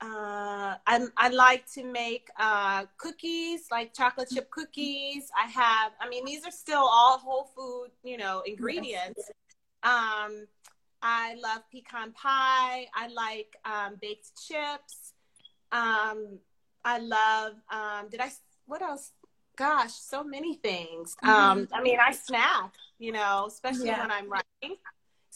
[0.00, 5.30] uh, I I like to make uh, cookies, like chocolate chip cookies.
[5.36, 5.92] I have.
[6.00, 9.22] I mean, these are still all whole food, you know, ingredients.
[9.82, 10.46] Um,
[11.02, 12.86] I love pecan pie.
[12.94, 15.12] I like um, baked chips.
[15.72, 16.38] Um,
[16.84, 17.54] I love.
[17.70, 18.30] Um, did I?
[18.66, 19.12] What else?
[19.56, 21.16] Gosh, so many things.
[21.22, 22.72] Um, I mean, I snack.
[22.98, 24.00] You know, especially Yeah.
[24.00, 24.76] when I'm writing.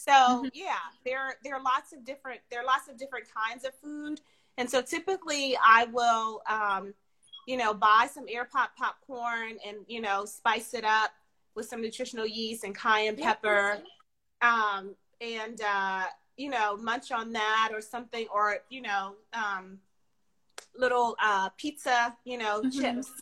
[0.00, 0.46] So mm-hmm.
[0.54, 4.22] yeah, there there are lots of different there are lots of different kinds of food,
[4.56, 6.94] and so typically I will, um,
[7.46, 11.10] you know, buy some air pop popcorn and you know spice it up
[11.54, 13.76] with some nutritional yeast and cayenne pepper,
[14.40, 16.04] um, and uh,
[16.38, 19.78] you know munch on that or something, or you know, um,
[20.74, 22.80] little uh, pizza, you know, mm-hmm.
[22.80, 23.12] chips,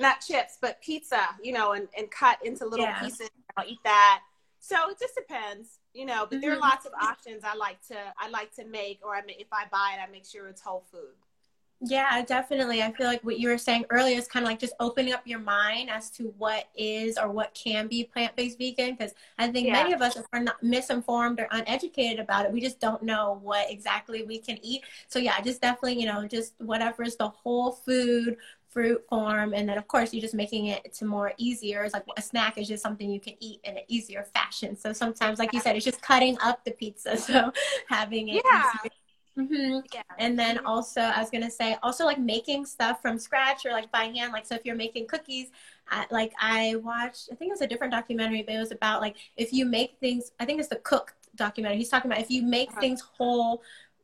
[0.00, 2.98] not chips, but pizza, you know, and, and cut into little yeah.
[3.00, 3.28] pieces.
[3.58, 4.22] I'll eat that.
[4.66, 6.26] So it just depends, you know.
[6.28, 6.62] But there are mm-hmm.
[6.62, 9.64] lots of options I like to I like to make, or I may, if I
[9.70, 11.12] buy it, I make sure it's whole food.
[11.80, 12.82] Yeah, definitely.
[12.82, 15.20] I feel like what you were saying earlier is kind of like just opening up
[15.26, 18.94] your mind as to what is or what can be plant based vegan.
[18.94, 19.74] Because I think yeah.
[19.74, 22.52] many of us are not misinformed or uneducated about it.
[22.52, 24.82] We just don't know what exactly we can eat.
[25.08, 28.38] So, yeah, just definitely, you know, just whatever is the whole food
[28.74, 32.04] fruit form and then of course you're just making it to more easier it's like
[32.16, 35.52] a snack is just something you can eat in an easier fashion so sometimes like
[35.52, 37.52] you said it's just cutting up the pizza so
[37.88, 38.72] having it yeah
[39.38, 39.80] Mm-hmm.
[39.92, 40.02] Yeah.
[40.18, 43.90] And then also, I was gonna say, also like making stuff from scratch or like
[43.90, 44.32] by hand.
[44.32, 45.48] Like, so if you're making cookies,
[45.90, 49.00] I, like I watched, I think it was a different documentary, but it was about
[49.00, 50.32] like if you make things.
[50.38, 51.78] I think it's the cook documentary.
[51.78, 52.80] He's talking about if you make uh-huh.
[52.80, 53.62] things whole,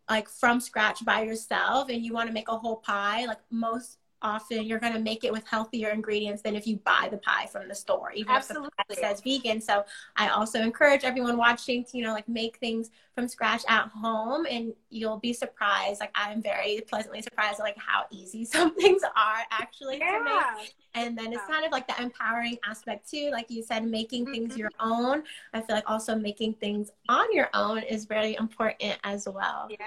[0.08, 3.26] like from scratch by yourself, and you want to make a whole pie.
[3.26, 7.08] Like most often you're going to make it with healthier ingredients than if you buy
[7.10, 8.68] the pie from the store, even Absolutely.
[8.78, 9.60] if the pie says vegan.
[9.60, 9.84] So
[10.16, 14.46] I also encourage everyone watching to, you know, like make things from scratch at home
[14.48, 16.00] and you'll be surprised.
[16.00, 20.18] Like I'm very pleasantly surprised at like how easy some things are actually yeah.
[20.18, 20.74] to make.
[20.94, 23.30] And then it's kind of like the empowering aspect too.
[23.30, 24.58] Like you said, making things mm-hmm.
[24.58, 25.22] your own.
[25.54, 29.68] I feel like also making things on your own is very important as well.
[29.70, 29.86] Yeah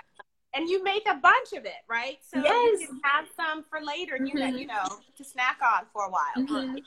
[0.54, 2.18] and you make a bunch of it, right?
[2.22, 2.82] So yes.
[2.82, 4.26] you can have some for later, mm-hmm.
[4.26, 6.78] you know, you know, to snack on for a while mm-hmm.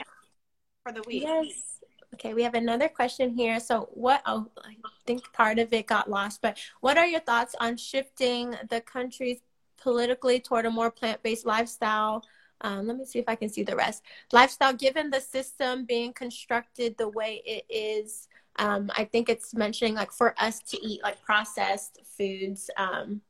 [0.85, 1.25] for, the week.
[1.25, 1.81] Yes.
[2.15, 3.61] Okay, we have another question here.
[3.61, 4.23] So, what?
[4.25, 4.75] Oh, I
[5.07, 9.41] think part of it got lost, but what are your thoughts on shifting the country's
[9.77, 12.25] politically toward a more plant-based lifestyle?
[12.63, 14.03] Um, let me see if I can see the rest.
[14.33, 19.95] Lifestyle, given the system being constructed the way it is, um, I think it's mentioning
[19.95, 22.71] like for us to eat like processed foods.
[22.79, 23.21] Um,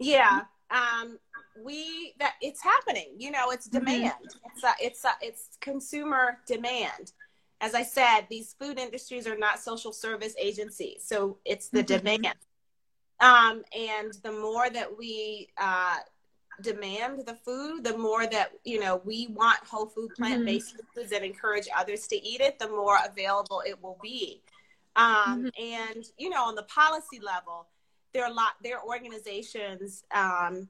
[0.00, 0.40] yeah.
[0.70, 1.18] Um,
[1.62, 3.14] we that it's happening.
[3.16, 3.84] You know, it's mm-hmm.
[3.84, 4.12] demand.
[4.12, 4.50] Mm-hmm.
[4.54, 7.12] It's a, it's a, it's consumer demand.
[7.60, 12.04] As I said, these food industries are not social service agencies, so it's the mm-hmm.
[12.04, 12.36] demand.
[13.20, 15.98] Um, and the more that we uh,
[16.62, 21.00] demand the food, the more that you know we want whole food, plant based mm-hmm.
[21.00, 24.40] foods, and encourage others to eat it, the more available it will be.
[24.96, 25.48] Um, mm-hmm.
[25.62, 27.66] And you know, on the policy level,
[28.12, 30.68] there are a lot there are organizations um,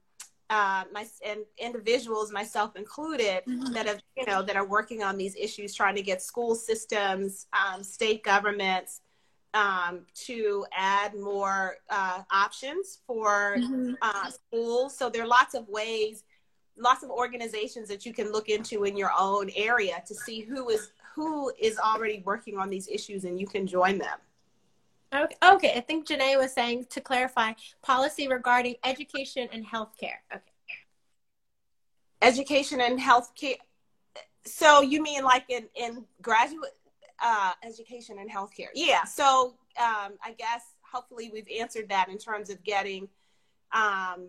[0.51, 3.73] uh, my and individuals myself included mm-hmm.
[3.73, 7.47] that have you know that are working on these issues trying to get school systems
[7.53, 9.01] um, state governments
[9.55, 13.93] um, to add more uh, options for mm-hmm.
[14.03, 16.25] uh, schools so there are lots of ways
[16.77, 20.69] lots of organizations that you can look into in your own area to see who
[20.69, 24.19] is who is already working on these issues and you can join them
[25.13, 25.73] Okay, okay.
[25.77, 27.53] I think Janae was saying to clarify
[27.83, 30.21] policy regarding education and healthcare.
[30.33, 30.43] Okay.
[32.23, 33.57] Education and healthcare.
[34.45, 36.77] So you mean like in in graduate
[37.21, 38.69] uh, education and healthcare?
[38.75, 39.05] Yeah.
[39.05, 43.09] So um, I guess hopefully we've answered that in terms of getting
[43.73, 44.29] um,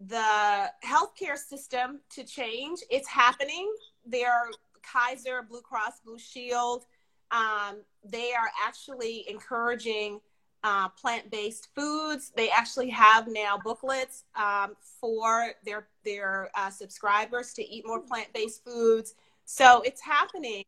[0.00, 2.80] the healthcare system to change.
[2.90, 3.72] It's happening.
[4.04, 4.50] There, are
[4.82, 6.84] Kaiser, Blue Cross Blue Shield
[7.30, 10.20] um, they are actually encouraging
[10.64, 12.32] uh, plant-based foods.
[12.36, 18.64] They actually have now booklets um, for their their uh, subscribers to eat more plant-based
[18.64, 19.14] foods.
[19.44, 20.64] So it's happening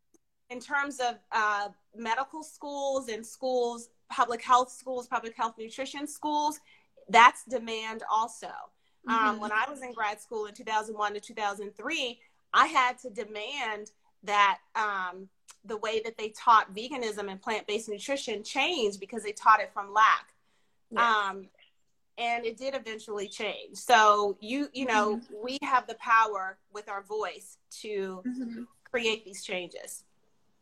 [0.51, 6.61] in terms of uh, medical schools and schools, public health schools, public health nutrition schools.
[7.09, 8.47] That's demand also.
[9.09, 9.29] Um, mm-hmm.
[9.29, 12.21] Um, when I was in grad school in 2001 to 2003,
[12.55, 13.91] I had to demand
[14.23, 15.29] that um,
[15.65, 19.93] the way that they taught veganism and plant-based nutrition changed because they taught it from
[19.93, 20.29] lack
[20.97, 21.47] um,
[22.17, 25.35] and it did eventually change so you you know mm-hmm.
[25.43, 28.63] we have the power with our voice to mm-hmm.
[28.91, 30.05] create these changes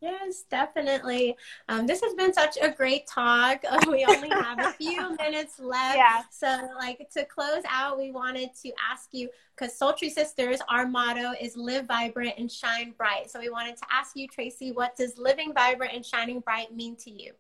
[0.01, 1.37] Yes, definitely.
[1.69, 3.63] Um, this has been such a great talk.
[3.89, 5.97] We only have a few minutes left.
[5.97, 6.23] Yeah.
[6.31, 11.33] So, like, to close out, we wanted to ask you because Sultry Sisters, our motto
[11.41, 13.31] is live vibrant and shine bright.
[13.31, 16.97] So, we wanted to ask you, Tracy, what does living vibrant and shining bright mean
[16.97, 17.33] to you?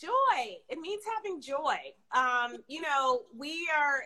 [0.00, 0.56] Joy.
[0.68, 1.76] It means having joy.
[2.12, 4.04] Um, you know, we are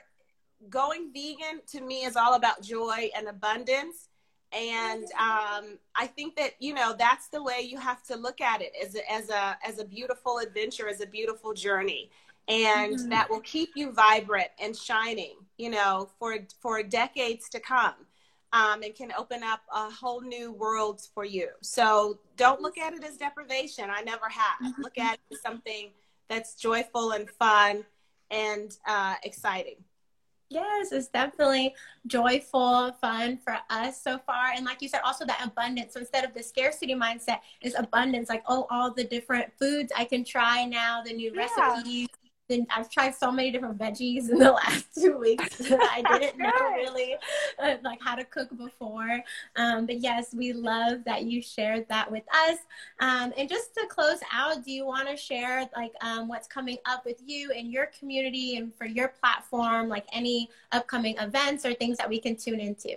[0.70, 4.08] going vegan to me is all about joy and abundance
[4.54, 8.62] and um, I think that you know that's the way you have to look at
[8.62, 12.10] it as a, as a as a beautiful adventure, as a beautiful journey,
[12.48, 13.08] and mm-hmm.
[13.08, 17.94] that will keep you vibrant and shining, you know, for for decades to come,
[18.52, 21.48] um, and can open up a whole new world for you.
[21.62, 23.90] So don't look at it as deprivation.
[23.90, 24.72] I never have.
[24.72, 24.82] Mm-hmm.
[24.82, 25.90] Look at it as something
[26.28, 27.84] that's joyful and fun
[28.30, 29.76] and uh, exciting.
[30.50, 31.74] Yes, it's definitely
[32.06, 34.52] joyful, fun for us so far.
[34.54, 35.94] And like you said, also that abundance.
[35.94, 38.28] So instead of the scarcity mindset, is abundance.
[38.28, 41.46] Like, oh, all the different foods I can try now, the new yeah.
[41.46, 42.08] recipes,
[42.48, 46.38] then I've tried so many different veggies in the last two weeks that I didn't
[46.38, 47.16] know really
[47.58, 49.20] uh, like how to cook before.
[49.56, 52.58] Um, but yes, we love that you shared that with us.
[53.00, 56.78] Um, and just to close out, do you want to share like um, what's coming
[56.86, 61.74] up with you and your community and for your platform, like any upcoming events or
[61.74, 62.96] things that we can tune into?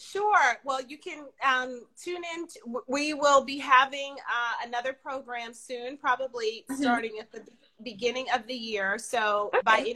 [0.00, 0.56] Sure.
[0.64, 2.46] Well, you can um, tune in.
[2.46, 6.80] To, we will be having uh, another program soon, probably mm-hmm.
[6.80, 7.42] starting at the
[7.82, 8.98] beginning of the year.
[8.98, 9.94] So okay.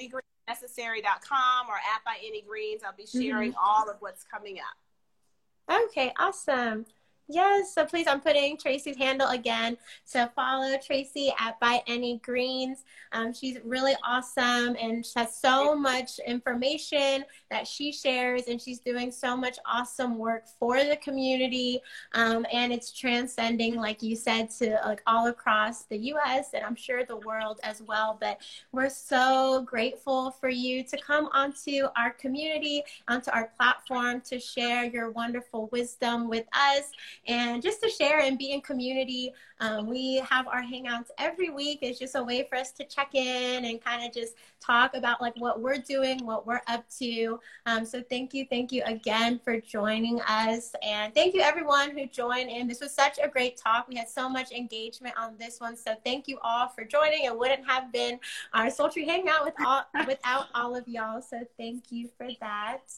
[0.48, 3.64] byanygreensnecessary.com or at By Any Greens, I'll be sharing mm-hmm.
[3.64, 5.84] all of what's coming up.
[5.88, 6.84] Okay, awesome.
[7.26, 9.78] Yes, so please, I'm putting Tracy's handle again.
[10.04, 12.84] So follow Tracy at By Any Greens.
[13.12, 18.80] Um, she's really awesome and she has so much information that she shares, and she's
[18.80, 21.80] doing so much awesome work for the community.
[22.12, 26.50] Um, and it's transcending, like you said, to like all across the U.S.
[26.52, 28.18] and I'm sure the world as well.
[28.20, 34.38] But we're so grateful for you to come onto our community, onto our platform to
[34.38, 36.90] share your wonderful wisdom with us
[37.26, 39.32] and just to share and be in community.
[39.60, 41.78] Um, we have our hangouts every week.
[41.82, 45.20] It's just a way for us to check in and kind of just talk about
[45.20, 47.38] like what we're doing, what we're up to.
[47.66, 52.06] Um, so thank you, thank you again for joining us, and thank you everyone who
[52.06, 52.66] joined in.
[52.66, 53.88] This was such a great talk.
[53.88, 55.76] We had so much engagement on this one.
[55.76, 57.24] So thank you all for joining.
[57.24, 58.18] It wouldn't have been
[58.52, 61.22] our sultry hangout with all, without all of y'all.
[61.22, 62.92] So thank you for that.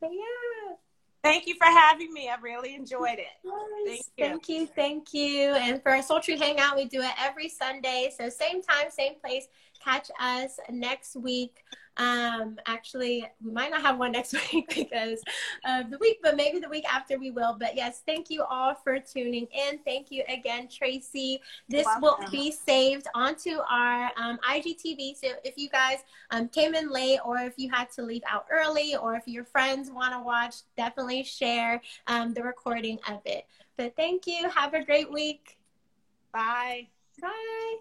[0.00, 0.76] But yeah.
[1.28, 2.30] Thank you for having me.
[2.30, 3.26] I really enjoyed it.
[3.44, 4.66] Yes, thank you.
[4.66, 5.12] Thank you.
[5.12, 5.54] Thank you.
[5.54, 8.10] And for our Sultry Hangout, we do it every Sunday.
[8.16, 9.46] So same time, same place.
[9.78, 11.62] Catch us next week.
[11.98, 15.20] Um, actually, we might not have one next week because
[15.64, 17.56] of the week, but maybe the week after we will.
[17.58, 19.78] But yes, thank you all for tuning in.
[19.84, 21.40] Thank you again, Tracye.
[21.68, 25.16] This will be saved onto our um, IGTV.
[25.16, 25.98] So if you guys
[26.30, 29.44] um, came in late, or if you had to leave out early, or if your
[29.44, 33.46] friends want to watch, definitely share um, the recording of it.
[33.76, 34.48] But thank you.
[34.50, 35.58] Have a great week.
[36.32, 36.88] Bye.
[37.20, 37.78] Bye.